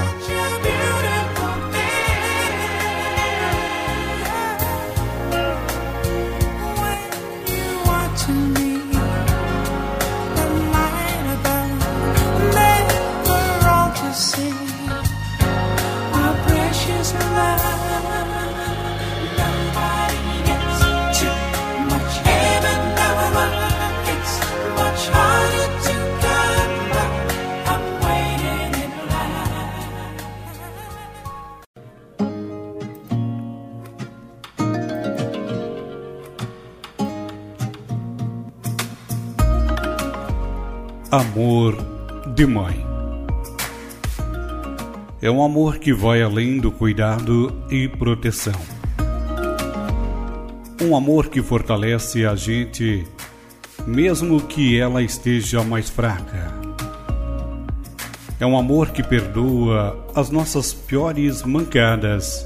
De 42.35 42.45
mãe. 42.45 42.85
É 45.21 45.31
um 45.31 45.41
amor 45.41 45.79
que 45.79 45.93
vai 45.93 46.21
além 46.21 46.59
do 46.59 46.69
cuidado 46.69 47.63
e 47.71 47.87
proteção. 47.87 48.59
Um 50.81 50.97
amor 50.97 51.29
que 51.29 51.41
fortalece 51.41 52.25
a 52.25 52.35
gente, 52.35 53.07
mesmo 53.87 54.41
que 54.41 54.77
ela 54.77 55.01
esteja 55.01 55.63
mais 55.63 55.89
fraca. 55.89 56.53
É 58.37 58.45
um 58.45 58.57
amor 58.57 58.89
que 58.89 59.01
perdoa 59.01 60.05
as 60.13 60.29
nossas 60.29 60.73
piores 60.73 61.41
mancadas, 61.41 62.45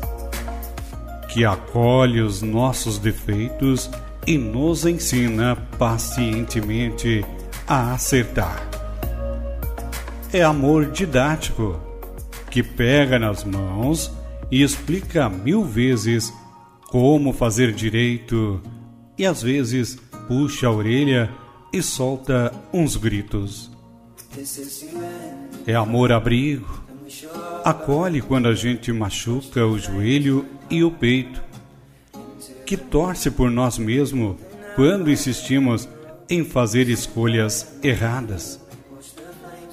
que 1.29 1.43
acolhe 1.43 2.21
os 2.21 2.43
nossos 2.43 2.99
defeitos 2.99 3.89
e 4.27 4.37
nos 4.37 4.85
ensina 4.85 5.55
pacientemente 5.79 7.25
a 7.67 7.93
acertar. 7.93 8.68
É 10.31 10.43
amor 10.43 10.91
didático, 10.91 11.79
que 12.51 12.61
pega 12.61 13.17
nas 13.17 13.43
mãos 13.43 14.11
e 14.51 14.61
explica 14.61 15.27
mil 15.27 15.63
vezes 15.63 16.31
como 16.87 17.33
fazer 17.33 17.71
direito 17.71 18.61
e 19.17 19.25
às 19.25 19.41
vezes 19.41 19.97
puxa 20.27 20.67
a 20.67 20.71
orelha 20.71 21.31
e 21.73 21.81
solta 21.81 22.53
uns 22.71 22.95
gritos. 22.95 23.71
É 25.65 25.73
amor 25.73 26.11
abrigo, 26.11 26.83
acolhe 27.65 28.21
quando 28.21 28.47
a 28.47 28.53
gente 28.53 28.91
machuca 28.93 29.65
o 29.65 29.79
joelho 29.79 30.45
e 30.69 30.83
o 30.83 30.91
peito, 30.91 31.41
que 32.67 32.77
torce 32.77 33.31
por 33.31 33.49
nós 33.49 33.79
mesmos 33.79 34.35
quando 34.75 35.09
insistimos 35.09 35.89
em 36.29 36.45
fazer 36.45 36.87
escolhas 36.87 37.79
erradas. 37.81 38.68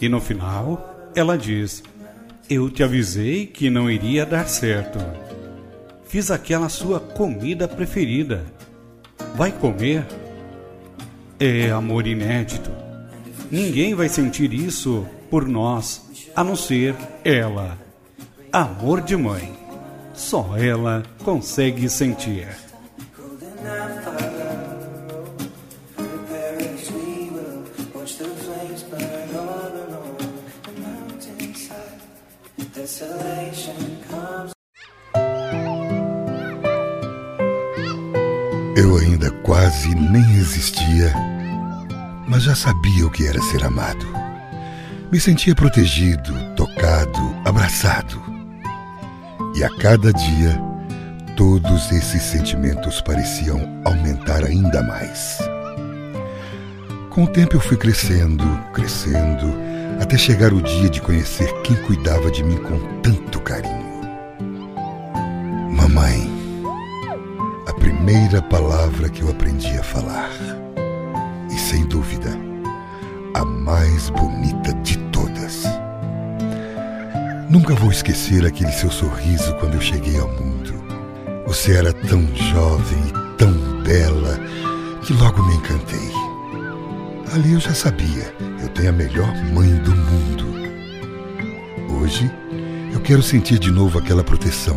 E 0.00 0.08
no 0.08 0.20
final, 0.20 1.10
ela 1.14 1.36
diz: 1.38 1.82
Eu 2.48 2.70
te 2.70 2.82
avisei 2.82 3.46
que 3.46 3.70
não 3.70 3.90
iria 3.90 4.26
dar 4.26 4.46
certo. 4.48 4.98
Fiz 6.08 6.30
aquela 6.30 6.68
sua 6.68 7.00
comida 7.00 7.66
preferida. 7.66 8.44
Vai 9.34 9.50
comer? 9.52 10.06
É 11.38 11.70
amor 11.70 12.06
inédito. 12.06 12.70
Ninguém 13.50 13.94
vai 13.94 14.08
sentir 14.08 14.52
isso 14.52 15.06
por 15.30 15.46
nós, 15.46 16.30
a 16.34 16.42
não 16.42 16.56
ser 16.56 16.94
ela. 17.24 17.78
Amor 18.52 19.00
de 19.00 19.16
mãe. 19.16 19.54
Só 20.14 20.56
ela 20.56 21.02
consegue 21.22 21.88
sentir. 21.88 22.48
Existia, 40.46 41.12
mas 42.28 42.44
já 42.44 42.54
sabia 42.54 43.04
o 43.04 43.10
que 43.10 43.26
era 43.26 43.40
ser 43.42 43.64
amado. 43.64 44.06
Me 45.10 45.18
sentia 45.18 45.54
protegido, 45.54 46.32
tocado, 46.54 47.36
abraçado. 47.44 48.22
E 49.56 49.64
a 49.64 49.70
cada 49.78 50.12
dia, 50.12 50.60
todos 51.36 51.90
esses 51.90 52.22
sentimentos 52.22 53.00
pareciam 53.00 53.60
aumentar 53.84 54.44
ainda 54.44 54.82
mais. 54.82 55.38
Com 57.10 57.24
o 57.24 57.28
tempo 57.28 57.56
eu 57.56 57.60
fui 57.60 57.76
crescendo, 57.76 58.44
crescendo, 58.72 59.52
até 60.00 60.16
chegar 60.16 60.52
o 60.52 60.62
dia 60.62 60.88
de 60.88 61.00
conhecer 61.00 61.52
quem 61.62 61.76
cuidava 61.76 62.30
de 62.30 62.44
mim 62.44 62.58
com 62.58 63.00
tanto 63.00 63.40
carinho. 63.40 63.86
Mamãe, 65.70 66.35
primeira 68.06 68.40
palavra 68.40 69.08
que 69.08 69.20
eu 69.20 69.28
aprendi 69.28 69.76
a 69.76 69.82
falar. 69.82 70.30
E 71.50 71.58
sem 71.58 71.84
dúvida, 71.86 72.30
a 73.34 73.44
mais 73.44 74.10
bonita 74.10 74.72
de 74.74 74.96
todas. 75.10 75.64
Nunca 77.50 77.74
vou 77.74 77.90
esquecer 77.90 78.46
aquele 78.46 78.70
seu 78.70 78.92
sorriso 78.92 79.52
quando 79.56 79.74
eu 79.74 79.80
cheguei 79.80 80.16
ao 80.20 80.28
mundo. 80.28 80.72
Você 81.48 81.72
era 81.72 81.92
tão 81.92 82.24
jovem 82.36 82.98
e 83.08 83.36
tão 83.38 83.52
bela 83.82 84.38
que 85.02 85.12
logo 85.12 85.42
me 85.42 85.56
encantei. 85.56 86.12
Ali 87.34 87.54
eu 87.54 87.60
já 87.60 87.74
sabia, 87.74 88.32
eu 88.62 88.68
tenho 88.68 88.90
a 88.90 88.92
melhor 88.92 89.34
mãe 89.52 89.74
do 89.78 89.90
mundo. 89.90 90.46
Hoje, 92.00 92.30
eu 92.94 93.00
quero 93.00 93.20
sentir 93.20 93.58
de 93.58 93.72
novo 93.72 93.98
aquela 93.98 94.22
proteção, 94.22 94.76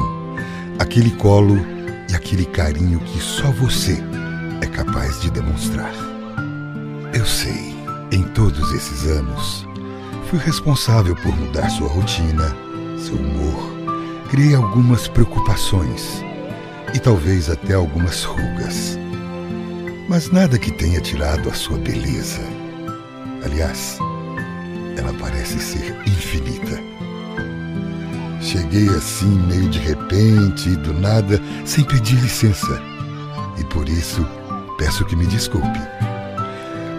aquele 0.80 1.12
colo 1.12 1.79
e 2.10 2.16
aquele 2.16 2.46
carinho 2.46 3.00
que 3.00 3.20
só 3.20 3.52
você 3.52 3.98
é 4.62 4.68
capaz 4.68 5.22
de 5.22 5.30
demonstrar. 5.32 5.94
Eu 7.14 7.26
sei, 7.26 7.76
em 8.12 8.24
todos 8.34 8.72
esses 8.74 9.06
anos, 9.06 9.66
fui 10.30 10.40
responsável 10.40 11.16
por 11.16 11.36
mudar 11.36 11.70
sua 11.70 11.88
rotina, 11.88 12.56
seu 12.98 13.16
humor, 13.16 14.28
criei 14.30 14.56
algumas 14.56 15.08
preocupações 15.08 16.24
e 16.94 17.00
talvez 17.00 17.50
até 17.50 17.74
algumas 17.74 18.24
rugas 18.24 18.98
mas 20.10 20.32
nada 20.32 20.58
que 20.58 20.72
tenha 20.72 21.00
tirado 21.00 21.48
a 21.50 21.54
sua 21.54 21.78
beleza. 21.78 22.42
Aliás, 23.46 24.00
ela 24.98 25.14
parece 25.14 25.60
ser 25.60 25.96
infinita. 26.08 26.89
Cheguei 28.52 28.90
assim, 28.90 29.30
meio 29.48 29.70
de 29.70 29.78
repente, 29.78 30.76
do 30.78 30.92
nada, 30.92 31.40
sem 31.64 31.84
pedir 31.84 32.16
licença. 32.16 32.82
E 33.60 33.64
por 33.66 33.88
isso, 33.88 34.28
peço 34.76 35.06
que 35.06 35.16
me 35.16 35.28
desculpe. 35.28 35.80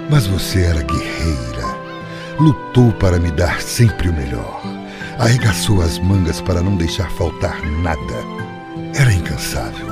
Mas 0.08 0.28
você 0.28 0.62
era 0.62 0.84
guerreira, 0.84 1.76
lutou 2.38 2.92
para 2.92 3.18
me 3.18 3.32
dar 3.32 3.60
sempre 3.60 4.10
o 4.10 4.12
melhor, 4.12 4.62
arregaçou 5.18 5.82
as 5.82 5.98
mangas 5.98 6.40
para 6.40 6.62
não 6.62 6.76
deixar 6.76 7.10
faltar 7.10 7.60
nada. 7.82 8.14
Era 8.94 9.12
incansável, 9.12 9.88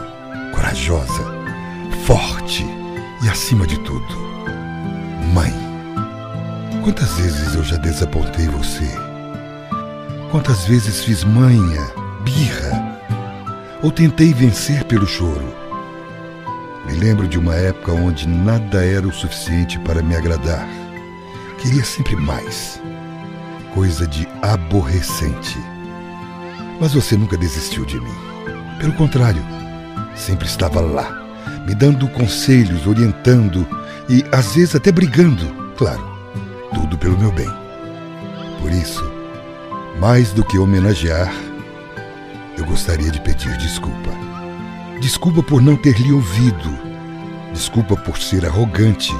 corajosa, 0.54 1.24
forte 2.04 2.64
e, 3.20 3.28
acima 3.28 3.66
de 3.66 3.80
tudo, 3.80 4.14
mãe. 5.34 5.52
Quantas 6.84 7.14
vezes 7.14 7.56
eu 7.56 7.64
já 7.64 7.78
desapontei 7.78 8.46
você? 8.46 9.07
Quantas 10.30 10.64
vezes 10.66 11.04
fiz 11.04 11.24
manha, 11.24 11.90
birra, 12.22 13.00
ou 13.82 13.90
tentei 13.90 14.32
vencer 14.34 14.84
pelo 14.84 15.06
choro? 15.06 15.54
Me 16.86 16.94
lembro 16.94 17.26
de 17.26 17.38
uma 17.38 17.54
época 17.54 17.92
onde 17.92 18.28
nada 18.28 18.84
era 18.84 19.06
o 19.06 19.12
suficiente 19.12 19.78
para 19.80 20.02
me 20.02 20.14
agradar. 20.14 20.66
Queria 21.58 21.84
sempre 21.84 22.16
mais. 22.16 22.80
Coisa 23.74 24.06
de 24.06 24.28
aborrecente. 24.42 25.58
Mas 26.80 26.94
você 26.94 27.16
nunca 27.16 27.36
desistiu 27.36 27.84
de 27.84 28.00
mim. 28.00 28.14
Pelo 28.78 28.92
contrário, 28.94 29.42
sempre 30.14 30.46
estava 30.46 30.80
lá 30.80 31.28
me 31.68 31.74
dando 31.74 32.08
conselhos, 32.08 32.86
orientando 32.86 33.66
e 34.08 34.24
às 34.32 34.54
vezes 34.54 34.74
até 34.74 34.90
brigando, 34.90 35.46
claro, 35.76 36.02
tudo 36.72 36.96
pelo 36.96 37.18
meu 37.18 37.30
bem. 37.30 37.48
Por 38.58 38.72
isso, 38.72 39.04
mais 39.98 40.32
do 40.32 40.44
que 40.44 40.58
homenagear, 40.58 41.32
eu 42.56 42.64
gostaria 42.64 43.10
de 43.10 43.20
pedir 43.20 43.56
desculpa. 43.56 44.10
Desculpa 45.00 45.42
por 45.42 45.60
não 45.60 45.76
ter 45.76 45.98
lhe 46.00 46.12
ouvido. 46.12 46.78
Desculpa 47.52 47.96
por 47.96 48.18
ser 48.18 48.46
arrogante. 48.46 49.12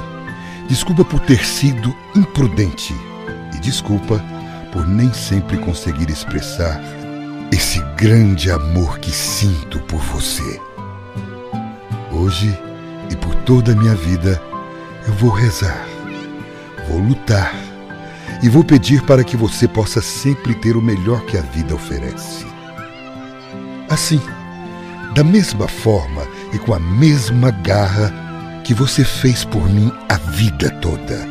Desculpa 0.67 1.03
por 1.03 1.19
ter 1.21 1.43
sido 1.45 1.95
imprudente. 2.15 2.93
E 3.55 3.59
desculpa 3.59 4.23
por 4.71 4.87
nem 4.87 5.11
sempre 5.13 5.57
conseguir 5.57 6.09
expressar 6.09 6.79
esse 7.51 7.79
grande 7.95 8.51
amor 8.51 8.99
que 8.99 9.11
sinto 9.11 9.79
por 9.81 9.99
você. 9.99 10.61
Hoje 12.11 12.57
e 13.09 13.15
por 13.15 13.35
toda 13.35 13.71
a 13.71 13.75
minha 13.75 13.95
vida, 13.95 14.41
eu 15.07 15.13
vou 15.13 15.31
rezar, 15.31 15.85
vou 16.87 16.99
lutar 16.99 17.68
e 18.41 18.49
vou 18.49 18.63
pedir 18.63 19.01
para 19.03 19.23
que 19.23 19.35
você 19.35 19.67
possa 19.67 20.01
sempre 20.01 20.53
ter 20.55 20.75
o 20.75 20.81
melhor 20.81 21.25
que 21.25 21.37
a 21.37 21.41
vida 21.41 21.75
oferece. 21.75 22.45
Assim, 23.89 24.21
da 25.13 25.23
mesma 25.23 25.67
forma 25.67 26.27
e 26.53 26.59
com 26.59 26.73
a 26.73 26.79
mesma 26.79 27.51
garra 27.51 28.13
que 28.63 28.73
você 28.73 29.03
fez 29.03 29.43
por 29.43 29.67
mim 29.69 29.91
a 30.07 30.17
vida 30.17 30.69
toda. 30.81 31.27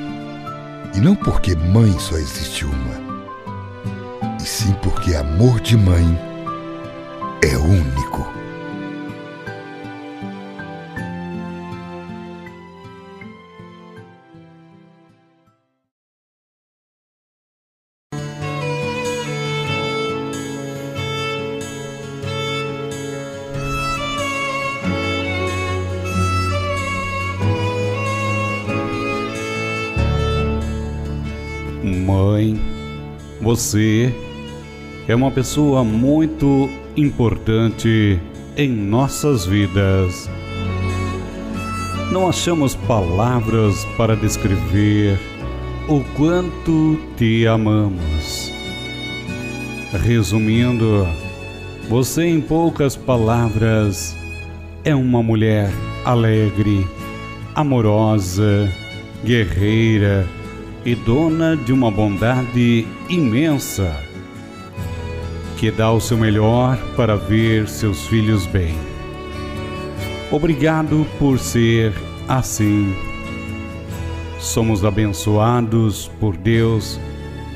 E 0.95 1.01
não 1.01 1.15
porque 1.15 1.55
mãe 1.55 1.97
só 1.99 2.17
existe 2.17 2.65
uma, 2.65 4.37
e 4.41 4.43
sim 4.43 4.73
porque 4.83 5.15
amor 5.15 5.61
de 5.61 5.77
mãe 5.77 6.19
é 7.43 7.57
único. 7.57 8.38
Mãe, 32.19 32.61
você 33.41 34.13
é 35.07 35.15
uma 35.15 35.31
pessoa 35.31 35.85
muito 35.85 36.69
importante 36.97 38.19
em 38.57 38.69
nossas 38.69 39.47
vidas. 39.47 40.29
Não 42.11 42.29
achamos 42.29 42.75
palavras 42.75 43.85
para 43.97 44.17
descrever 44.17 45.17
o 45.89 46.03
quanto 46.17 46.99
te 47.17 47.47
amamos. 47.47 48.53
Resumindo, 50.05 51.07
você, 51.89 52.25
em 52.25 52.41
poucas 52.41 52.97
palavras, 52.97 54.17
é 54.85 54.93
uma 54.93 55.23
mulher 55.23 55.71
alegre, 56.05 56.85
amorosa, 57.55 58.69
guerreira 59.25 60.27
e 60.89 60.95
dona 60.95 61.55
de 61.55 61.71
uma 61.71 61.91
bondade 61.91 62.87
imensa, 63.11 63.95
que 65.59 65.71
dá 65.71 65.93
o 65.93 66.01
seu 66.01 66.17
melhor 66.17 66.79
para 66.97 67.15
ver 67.15 67.69
seus 67.69 68.07
filhos 68.07 68.47
bem. 68.47 68.75
Obrigado 70.33 71.07
por 71.19 71.39
ser 71.39 71.93
assim. 72.27 72.97
Somos 74.41 74.83
abençoados 74.83 76.11
por 76.19 76.35
Deus 76.35 76.99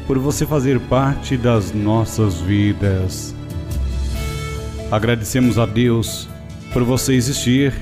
por 0.06 0.18
você 0.18 0.44
fazer 0.44 0.78
parte 0.80 1.34
das 1.34 1.72
nossas 1.72 2.38
vidas. 2.38 3.34
Agradecemos 4.90 5.58
a 5.58 5.64
Deus 5.64 6.28
por 6.70 6.84
você 6.84 7.14
existir 7.14 7.72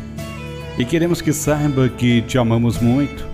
e 0.78 0.84
queremos 0.84 1.20
que 1.20 1.32
saiba 1.32 1.88
que 1.88 2.22
te 2.22 2.38
amamos 2.38 2.78
muito. 2.78 3.30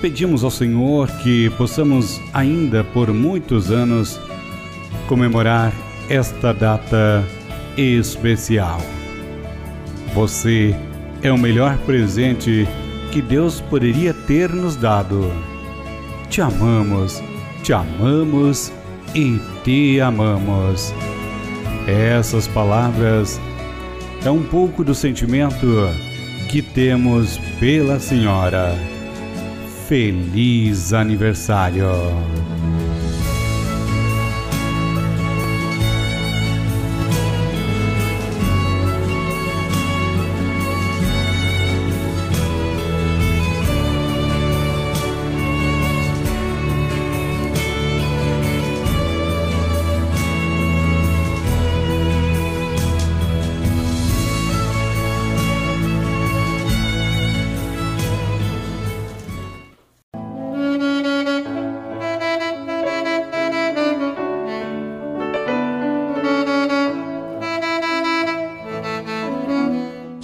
Pedimos 0.00 0.44
ao 0.44 0.50
Senhor 0.50 1.10
que 1.22 1.48
possamos 1.50 2.20
ainda 2.32 2.84
por 2.84 3.12
muitos 3.12 3.70
anos 3.70 4.20
comemorar 5.08 5.72
esta 6.08 6.52
data 6.52 7.24
especial. 7.76 8.80
Você 10.14 10.74
é 11.22 11.32
o 11.32 11.38
melhor 11.38 11.76
presente 11.78 12.68
que 13.10 13.22
Deus 13.22 13.60
poderia 13.60 14.12
ter 14.12 14.50
nos 14.50 14.76
dado. 14.76 15.32
Te 16.28 16.40
amamos, 16.40 17.22
te 17.62 17.72
amamos 17.72 18.70
e 19.14 19.40
te 19.64 20.00
amamos. 20.00 20.92
Essas 21.86 22.46
palavras 22.48 23.40
é 24.24 24.30
um 24.30 24.42
pouco 24.42 24.84
do 24.84 24.94
sentimento 24.94 25.88
que 26.50 26.60
temos 26.60 27.38
pela 27.58 27.98
Senhora. 27.98 28.95
Feliz 29.88 30.92
aniversário! 30.92 31.86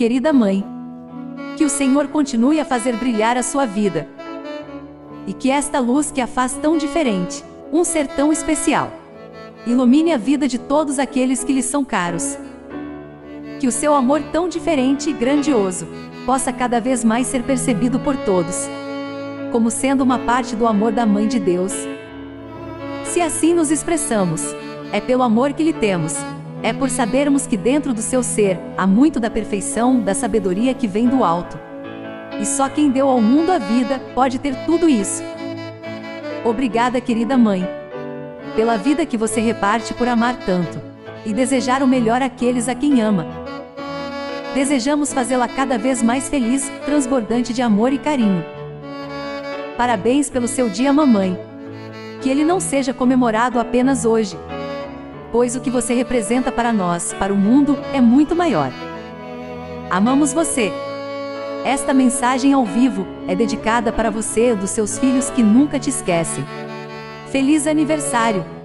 Querida 0.02 0.32
mãe. 0.32 0.64
Que 1.56 1.64
o 1.64 1.68
Senhor 1.68 2.08
continue 2.08 2.58
a 2.58 2.64
fazer 2.64 2.96
brilhar 2.96 3.36
a 3.36 3.42
sua 3.44 3.64
vida. 3.64 4.08
E 5.28 5.32
que 5.32 5.48
esta 5.48 5.78
luz 5.78 6.10
que 6.10 6.20
a 6.20 6.26
faz 6.26 6.54
tão 6.54 6.76
diferente, 6.76 7.44
um 7.72 7.84
ser 7.84 8.08
tão 8.08 8.32
especial, 8.32 8.90
ilumine 9.64 10.12
a 10.12 10.16
vida 10.16 10.48
de 10.48 10.58
todos 10.58 10.98
aqueles 10.98 11.44
que 11.44 11.52
lhe 11.52 11.62
são 11.62 11.84
caros. 11.84 12.36
Que 13.60 13.68
o 13.68 13.70
seu 13.70 13.94
amor 13.94 14.20
tão 14.32 14.48
diferente 14.48 15.08
e 15.08 15.12
grandioso 15.12 15.86
possa 16.26 16.52
cada 16.52 16.80
vez 16.80 17.04
mais 17.04 17.28
ser 17.28 17.44
percebido 17.44 18.00
por 18.00 18.16
todos, 18.16 18.68
como 19.52 19.70
sendo 19.70 20.02
uma 20.02 20.18
parte 20.18 20.56
do 20.56 20.66
amor 20.66 20.90
da 20.90 21.06
Mãe 21.06 21.28
de 21.28 21.38
Deus. 21.38 21.74
Se 23.04 23.20
assim 23.20 23.54
nos 23.54 23.70
expressamos, 23.70 24.42
é 24.92 25.00
pelo 25.00 25.22
amor 25.22 25.52
que 25.52 25.62
lhe 25.62 25.72
temos 25.72 26.16
é 26.62 26.72
por 26.72 26.88
sabermos 26.88 27.46
que 27.46 27.56
dentro 27.56 27.92
do 27.92 28.00
seu 28.00 28.22
ser 28.22 28.58
há 28.76 28.86
muito 28.86 29.18
da 29.18 29.28
perfeição, 29.28 30.00
da 30.00 30.14
sabedoria 30.14 30.72
que 30.72 30.86
vem 30.86 31.08
do 31.08 31.24
alto. 31.24 31.58
E 32.40 32.46
só 32.46 32.68
quem 32.68 32.90
deu 32.90 33.08
ao 33.08 33.20
mundo 33.20 33.50
a 33.50 33.58
vida 33.58 34.00
pode 34.14 34.38
ter 34.38 34.54
tudo 34.64 34.88
isso. 34.88 35.22
Obrigada, 36.44 37.00
querida 37.00 37.36
mãe, 37.36 37.66
pela 38.54 38.76
vida 38.76 39.04
que 39.04 39.16
você 39.16 39.40
reparte 39.40 39.92
por 39.94 40.08
amar 40.08 40.36
tanto 40.46 40.80
e 41.26 41.32
desejar 41.32 41.82
o 41.82 41.86
melhor 41.86 42.22
àqueles 42.22 42.68
a 42.68 42.74
quem 42.74 43.00
ama. 43.00 43.26
Desejamos 44.54 45.12
fazê-la 45.12 45.48
cada 45.48 45.78
vez 45.78 46.02
mais 46.02 46.28
feliz, 46.28 46.70
transbordante 46.84 47.52
de 47.52 47.62
amor 47.62 47.92
e 47.92 47.98
carinho. 47.98 48.44
Parabéns 49.76 50.28
pelo 50.28 50.46
seu 50.46 50.68
dia, 50.68 50.92
mamãe. 50.92 51.38
Que 52.20 52.28
ele 52.28 52.44
não 52.44 52.60
seja 52.60 52.92
comemorado 52.92 53.58
apenas 53.58 54.04
hoje, 54.04 54.36
pois 55.32 55.56
o 55.56 55.60
que 55.60 55.70
você 55.70 55.94
representa 55.94 56.52
para 56.52 56.72
nós, 56.72 57.14
para 57.14 57.32
o 57.32 57.36
mundo, 57.36 57.78
é 57.92 58.00
muito 58.00 58.36
maior. 58.36 58.70
Amamos 59.90 60.32
você. 60.32 60.70
Esta 61.64 61.94
mensagem 61.94 62.52
ao 62.52 62.64
vivo 62.64 63.06
é 63.26 63.34
dedicada 63.34 63.92
para 63.92 64.10
você 64.10 64.52
e 64.52 64.54
dos 64.54 64.70
seus 64.70 64.98
filhos 64.98 65.30
que 65.30 65.42
nunca 65.42 65.78
te 65.78 65.88
esquecem. 65.88 66.44
Feliz 67.30 67.66
aniversário! 67.66 68.61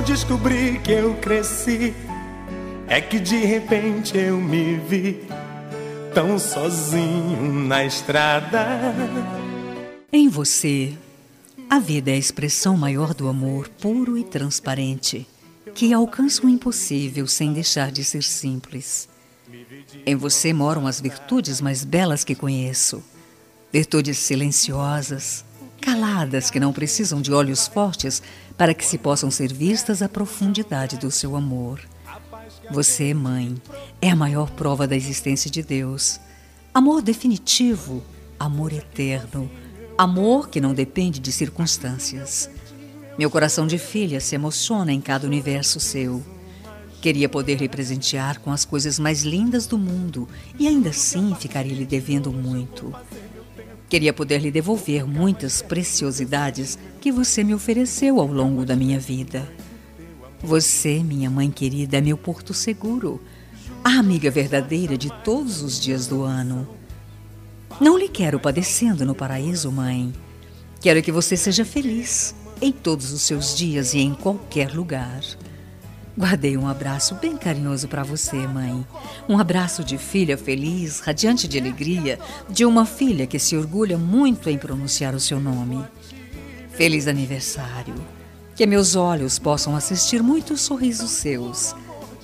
Eu 0.00 0.04
descobri 0.04 0.78
que 0.78 0.92
eu 0.92 1.14
cresci. 1.16 1.94
É 2.88 3.00
que 3.02 3.20
de 3.20 3.36
repente 3.36 4.16
eu 4.16 4.40
me 4.40 4.78
vi 4.78 5.20
tão 6.14 6.38
sozinho 6.38 7.52
na 7.52 7.84
estrada. 7.84 8.66
Em 10.10 10.26
você, 10.28 10.94
a 11.68 11.78
vida 11.78 12.10
é 12.10 12.14
a 12.14 12.18
expressão 12.18 12.78
maior 12.78 13.12
do 13.12 13.28
amor 13.28 13.68
puro 13.68 14.16
e 14.16 14.24
transparente, 14.24 15.28
que 15.74 15.92
alcança 15.92 16.46
o 16.46 16.48
impossível 16.48 17.26
sem 17.26 17.52
deixar 17.52 17.92
de 17.92 18.02
ser 18.02 18.22
simples. 18.22 19.06
Em 20.06 20.16
você 20.16 20.52
moram 20.52 20.86
as 20.86 20.98
virtudes 20.98 21.60
mais 21.60 21.84
belas 21.84 22.24
que 22.24 22.34
conheço, 22.34 23.04
virtudes 23.70 24.16
silenciosas, 24.16 25.44
caladas 25.80 26.50
que 26.50 26.60
não 26.60 26.72
precisam 26.72 27.20
de 27.20 27.32
olhos 27.32 27.66
fortes 27.66 28.22
para 28.60 28.74
que 28.74 28.84
se 28.84 28.98
possam 28.98 29.30
ser 29.30 29.50
vistas 29.50 30.02
a 30.02 30.08
profundidade 30.08 30.98
do 30.98 31.10
seu 31.10 31.34
amor. 31.34 31.80
Você, 32.70 33.14
mãe, 33.14 33.54
é 34.02 34.10
a 34.10 34.14
maior 34.14 34.50
prova 34.50 34.86
da 34.86 34.94
existência 34.94 35.50
de 35.50 35.62
Deus. 35.62 36.20
Amor 36.74 37.00
definitivo, 37.00 38.02
amor 38.38 38.70
eterno, 38.70 39.50
amor 39.96 40.50
que 40.50 40.60
não 40.60 40.74
depende 40.74 41.20
de 41.20 41.32
circunstâncias. 41.32 42.50
Meu 43.18 43.30
coração 43.30 43.66
de 43.66 43.78
filha 43.78 44.20
se 44.20 44.34
emociona 44.34 44.92
em 44.92 45.00
cada 45.00 45.26
universo 45.26 45.80
seu. 45.80 46.22
Queria 47.00 47.30
poder 47.30 47.62
lhe 47.62 47.68
presentear 47.68 48.40
com 48.40 48.52
as 48.52 48.66
coisas 48.66 48.98
mais 48.98 49.22
lindas 49.22 49.66
do 49.66 49.78
mundo 49.78 50.28
e 50.58 50.68
ainda 50.68 50.90
assim 50.90 51.34
ficaria 51.34 51.72
lhe 51.72 51.86
devendo 51.86 52.30
muito. 52.30 52.94
Queria 53.88 54.12
poder 54.12 54.42
lhe 54.42 54.50
devolver 54.50 55.06
muitas 55.06 55.62
preciosidades 55.62 56.78
que 57.00 57.10
você 57.10 57.42
me 57.42 57.54
ofereceu 57.54 58.20
ao 58.20 58.26
longo 58.26 58.64
da 58.64 58.76
minha 58.76 59.00
vida. 59.00 59.50
Você, 60.42 61.02
minha 61.02 61.30
mãe 61.30 61.50
querida, 61.50 61.96
é 61.96 62.00
meu 62.00 62.16
porto 62.16 62.52
seguro, 62.52 63.20
a 63.82 63.98
amiga 63.98 64.30
verdadeira 64.30 64.96
de 64.96 65.10
todos 65.24 65.62
os 65.62 65.80
dias 65.80 66.06
do 66.06 66.22
ano. 66.22 66.68
Não 67.80 67.96
lhe 67.96 68.08
quero 68.08 68.38
padecendo 68.38 69.06
no 69.06 69.14
paraíso, 69.14 69.72
mãe. 69.72 70.12
Quero 70.80 71.02
que 71.02 71.10
você 71.10 71.36
seja 71.36 71.64
feliz 71.64 72.34
em 72.60 72.70
todos 72.70 73.12
os 73.12 73.22
seus 73.22 73.56
dias 73.56 73.94
e 73.94 74.00
em 74.00 74.14
qualquer 74.14 74.74
lugar. 74.74 75.22
Guardei 76.18 76.56
um 76.56 76.68
abraço 76.68 77.14
bem 77.14 77.36
carinhoso 77.36 77.88
para 77.88 78.02
você, 78.02 78.46
mãe. 78.46 78.86
Um 79.26 79.38
abraço 79.38 79.82
de 79.82 79.96
filha 79.96 80.36
feliz, 80.36 81.00
radiante 81.00 81.48
de 81.48 81.58
alegria, 81.58 82.18
de 82.48 82.66
uma 82.66 82.84
filha 82.84 83.26
que 83.26 83.38
se 83.38 83.56
orgulha 83.56 83.96
muito 83.96 84.50
em 84.50 84.58
pronunciar 84.58 85.14
o 85.14 85.20
seu 85.20 85.40
nome. 85.40 85.82
Feliz 86.80 87.06
aniversário. 87.06 87.94
Que 88.56 88.64
meus 88.64 88.96
olhos 88.96 89.38
possam 89.38 89.76
assistir 89.76 90.22
muitos 90.22 90.62
sorrisos 90.62 91.10
seus. 91.10 91.76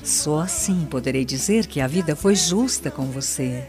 Só 0.02 0.40
assim 0.40 0.86
poderei 0.90 1.26
dizer 1.26 1.66
que 1.66 1.78
a 1.78 1.86
vida 1.86 2.16
foi 2.16 2.34
justa 2.34 2.90
com 2.90 3.04
você. 3.04 3.68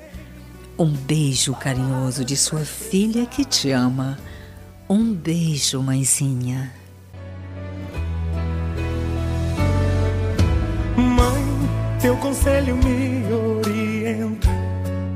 Um 0.80 0.90
beijo 0.90 1.54
carinhoso 1.56 2.24
de 2.24 2.38
sua 2.38 2.62
filha 2.62 3.26
que 3.26 3.44
te 3.44 3.70
ama. 3.70 4.18
Um 4.90 5.14
beijo, 5.14 5.84
mãezinha. 5.84 6.72
Mãe, 10.96 12.00
teu 12.00 12.16
conselho 12.16 12.78
me 12.78 13.26
orienta, 13.34 14.48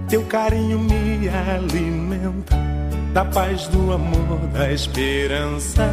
teu 0.10 0.26
carinho 0.26 0.80
me 0.80 1.30
alimenta, 1.30 2.58
da 3.14 3.26
paz, 3.26 3.68
do 3.68 3.92
amor, 3.92 4.40
da 4.54 4.72
esperança. 4.72 5.86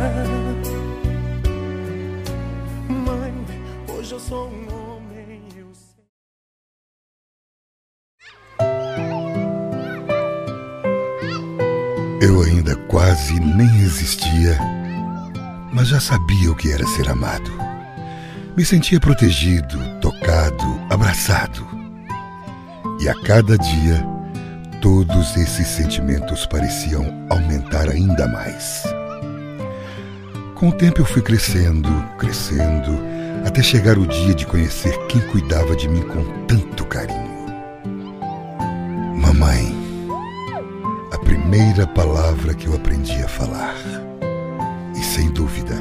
Mãe, 2.89 3.35
hoje 3.89 4.13
eu 4.13 4.21
sou 4.21 4.49
um 4.49 4.67
homem. 4.73 5.43
Eu 5.57 5.67
sei. 5.75 6.05
Eu 12.21 12.43
ainda 12.43 12.77
quase 12.87 13.41
nem 13.41 13.81
existia, 13.81 14.57
mas 15.73 15.89
já 15.89 15.99
sabia 15.99 16.53
o 16.53 16.57
que 16.57 16.71
era 16.71 16.87
ser 16.87 17.09
amado. 17.09 17.51
Me 18.57 18.65
sentia 18.65 19.01
protegido, 19.01 19.79
tocado, 20.01 20.81
abraçado. 20.91 21.67
E 23.01 23.09
a 23.09 23.15
cada 23.23 23.57
dia, 23.57 24.05
todos 24.81 25.37
esses 25.37 25.67
sentimentos 25.67 26.47
pareciam 26.47 27.05
aumentar 27.31 27.89
ainda 27.89 28.27
mais. 28.29 28.85
Com 30.55 30.69
o 30.69 30.73
tempo 30.73 31.01
eu 31.01 31.05
fui 31.05 31.23
crescendo, 31.23 31.89
crescendo, 32.19 32.99
até 33.47 33.63
chegar 33.63 33.99
o 33.99 34.07
dia 34.07 34.35
de 34.35 34.47
conhecer 34.47 34.97
quem 35.07 35.21
cuidava 35.23 35.75
de 35.77 35.89
mim 35.89 36.03
com 36.03 36.25
tanto 36.47 36.85
carinho. 36.87 37.29
Mamãe, 39.17 39.75
a 41.13 41.19
primeira 41.19 41.87
palavra 41.87 42.55
que 42.55 42.67
eu 42.67 42.75
aprendi 42.75 43.23
a 43.23 43.29
falar. 43.29 43.77
E 44.95 45.03
sem 45.03 45.31
dúvida, 45.31 45.75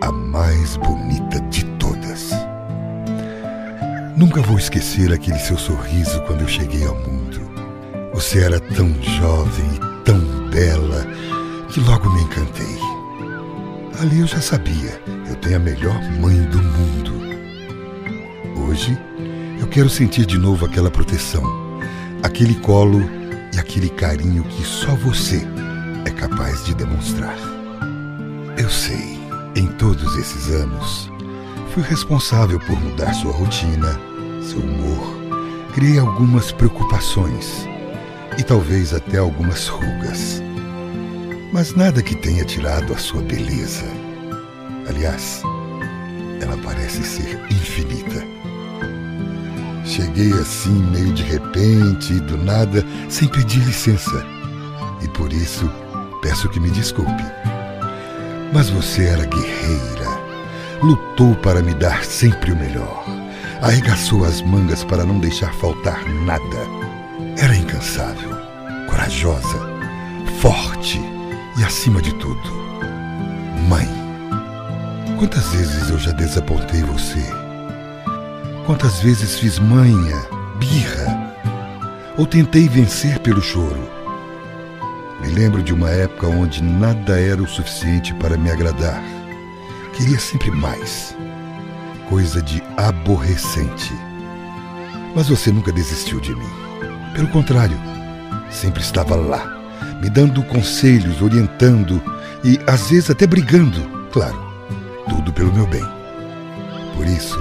a 0.00 0.12
mais 0.12 0.76
bonita 0.76 1.40
de 1.42 1.64
todas. 1.76 2.30
Nunca 4.16 4.42
vou 4.42 4.58
esquecer 4.58 5.12
aquele 5.12 5.38
seu 5.38 5.56
sorriso 5.56 6.20
quando 6.22 6.42
eu 6.42 6.48
cheguei 6.48 6.84
ao 6.86 6.94
mundo. 6.94 7.19
Você 8.20 8.40
era 8.40 8.60
tão 8.60 8.94
jovem 9.02 9.64
e 9.76 10.04
tão 10.04 10.20
bela 10.50 11.06
que 11.72 11.80
logo 11.80 12.10
me 12.10 12.20
encantei. 12.20 12.78
Ali 13.98 14.20
eu 14.20 14.26
já 14.26 14.42
sabia, 14.42 15.02
eu 15.26 15.34
tenho 15.36 15.56
a 15.56 15.58
melhor 15.58 15.98
mãe 16.20 16.36
do 16.42 16.62
mundo. 16.62 17.12
Hoje, 18.58 18.96
eu 19.58 19.66
quero 19.68 19.88
sentir 19.88 20.26
de 20.26 20.36
novo 20.36 20.66
aquela 20.66 20.90
proteção, 20.90 21.42
aquele 22.22 22.56
colo 22.56 23.00
e 23.54 23.58
aquele 23.58 23.88
carinho 23.88 24.44
que 24.44 24.64
só 24.64 24.94
você 24.96 25.42
é 26.04 26.10
capaz 26.10 26.62
de 26.66 26.74
demonstrar. 26.74 27.38
Eu 28.58 28.68
sei, 28.68 29.18
em 29.56 29.66
todos 29.78 30.14
esses 30.18 30.50
anos, 30.50 31.10
fui 31.72 31.82
responsável 31.82 32.60
por 32.60 32.78
mudar 32.78 33.14
sua 33.14 33.32
rotina, 33.32 33.98
seu 34.42 34.60
humor, 34.60 35.72
criei 35.72 35.98
algumas 35.98 36.52
preocupações 36.52 37.69
e 38.40 38.42
talvez 38.42 38.94
até 38.94 39.18
algumas 39.18 39.68
rugas. 39.68 40.42
Mas 41.52 41.74
nada 41.74 42.02
que 42.02 42.16
tenha 42.16 42.42
tirado 42.42 42.94
a 42.94 42.96
sua 42.96 43.20
beleza. 43.20 43.84
Aliás, 44.88 45.42
ela 46.40 46.56
parece 46.56 47.02
ser 47.02 47.38
infinita. 47.50 48.24
Cheguei 49.84 50.32
assim 50.32 50.72
meio 50.90 51.12
de 51.12 51.22
repente 51.22 52.14
e 52.14 52.20
do 52.20 52.38
nada, 52.38 52.82
sem 53.10 53.28
pedir 53.28 53.60
licença. 53.60 54.24
E 55.02 55.08
por 55.08 55.30
isso 55.30 55.70
peço 56.22 56.48
que 56.48 56.60
me 56.60 56.70
desculpe. 56.70 57.24
Mas 58.54 58.70
você 58.70 59.04
era 59.04 59.26
guerreira, 59.26 60.18
lutou 60.82 61.34
para 61.36 61.60
me 61.60 61.74
dar 61.74 62.04
sempre 62.04 62.52
o 62.52 62.56
melhor, 62.56 63.04
arregaçou 63.60 64.24
as 64.24 64.40
mangas 64.40 64.82
para 64.82 65.04
não 65.04 65.18
deixar 65.18 65.52
faltar 65.52 66.02
nada. 66.24 66.79
Era 67.42 67.56
incansável, 67.56 68.36
corajosa, 68.86 69.58
forte 70.42 71.00
e, 71.56 71.64
acima 71.64 72.02
de 72.02 72.12
tudo, 72.16 72.52
mãe. 73.66 73.88
Quantas 75.18 75.48
vezes 75.48 75.88
eu 75.88 75.98
já 75.98 76.12
desapontei 76.12 76.82
você? 76.82 77.24
Quantas 78.66 79.00
vezes 79.00 79.38
fiz 79.38 79.58
manha, 79.58 80.22
birra, 80.58 81.34
ou 82.18 82.26
tentei 82.26 82.68
vencer 82.68 83.18
pelo 83.20 83.40
choro? 83.40 83.88
Me 85.22 85.28
lembro 85.28 85.62
de 85.62 85.72
uma 85.72 85.88
época 85.88 86.26
onde 86.26 86.62
nada 86.62 87.18
era 87.18 87.42
o 87.42 87.48
suficiente 87.48 88.12
para 88.12 88.36
me 88.36 88.50
agradar. 88.50 89.02
Queria 89.94 90.18
sempre 90.18 90.50
mais. 90.50 91.16
Coisa 92.06 92.42
de 92.42 92.62
aborrecente. 92.76 93.94
Mas 95.16 95.30
você 95.30 95.50
nunca 95.50 95.72
desistiu 95.72 96.20
de 96.20 96.34
mim. 96.36 96.69
Pelo 97.14 97.28
contrário, 97.28 97.78
sempre 98.50 98.82
estava 98.82 99.16
lá, 99.16 99.44
me 100.00 100.08
dando 100.08 100.42
conselhos, 100.44 101.20
orientando 101.20 102.02
e 102.44 102.58
às 102.66 102.90
vezes 102.90 103.10
até 103.10 103.26
brigando, 103.26 103.82
claro, 104.12 104.38
tudo 105.08 105.32
pelo 105.32 105.52
meu 105.52 105.66
bem. 105.66 105.84
Por 106.96 107.06
isso, 107.06 107.38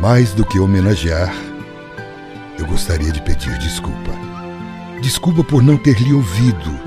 mais 0.00 0.32
do 0.34 0.44
que 0.44 0.58
homenagear, 0.58 1.34
eu 2.58 2.66
gostaria 2.66 3.12
de 3.12 3.20
pedir 3.22 3.56
desculpa. 3.58 4.12
Desculpa 5.02 5.44
por 5.44 5.62
não 5.62 5.76
ter 5.76 6.00
lhe 6.00 6.12
ouvido. 6.12 6.86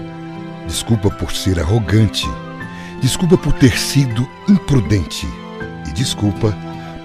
Desculpa 0.67 1.09
por 1.09 1.31
ser 1.31 1.59
arrogante. 1.59 2.27
Desculpa 3.01 3.37
por 3.37 3.53
ter 3.53 3.77
sido 3.77 4.27
imprudente. 4.47 5.27
E 5.87 5.91
desculpa 5.91 6.55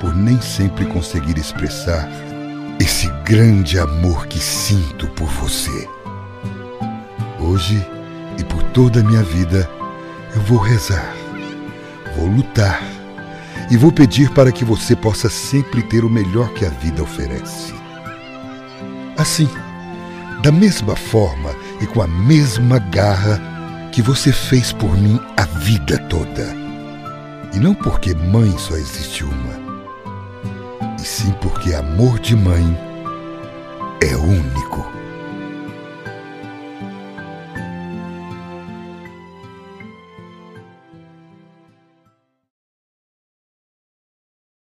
por 0.00 0.14
nem 0.14 0.40
sempre 0.40 0.84
conseguir 0.86 1.38
expressar 1.38 2.08
esse 2.80 3.08
grande 3.24 3.78
amor 3.78 4.26
que 4.26 4.38
sinto 4.38 5.06
por 5.08 5.28
você. 5.28 5.88
Hoje 7.40 7.84
e 8.38 8.44
por 8.44 8.62
toda 8.62 9.00
a 9.00 9.02
minha 9.02 9.22
vida, 9.22 9.68
eu 10.34 10.40
vou 10.42 10.58
rezar, 10.58 11.14
vou 12.16 12.26
lutar 12.26 12.82
e 13.70 13.76
vou 13.76 13.92
pedir 13.92 14.30
para 14.30 14.52
que 14.52 14.64
você 14.64 14.96
possa 14.96 15.28
sempre 15.28 15.82
ter 15.82 16.04
o 16.04 16.10
melhor 16.10 16.52
que 16.54 16.64
a 16.64 16.70
vida 16.70 17.02
oferece. 17.02 17.74
Assim, 19.16 19.48
da 20.42 20.50
mesma 20.50 20.96
forma 20.96 21.54
e 21.80 21.86
com 21.86 22.02
a 22.02 22.06
mesma 22.06 22.78
garra 22.78 23.40
que 23.92 24.02
você 24.02 24.32
fez 24.32 24.72
por 24.72 24.96
mim 24.96 25.20
a 25.36 25.44
vida 25.44 25.98
toda. 26.08 26.54
E 27.54 27.58
não 27.58 27.74
porque 27.74 28.14
mãe 28.14 28.52
só 28.58 28.74
existe 28.74 29.24
uma, 29.24 29.63
sim 31.04 31.32
porque 31.40 31.74
amor 31.74 32.18
de 32.18 32.34
mãe 32.34 32.64
é 34.00 34.16
único. 34.16 34.93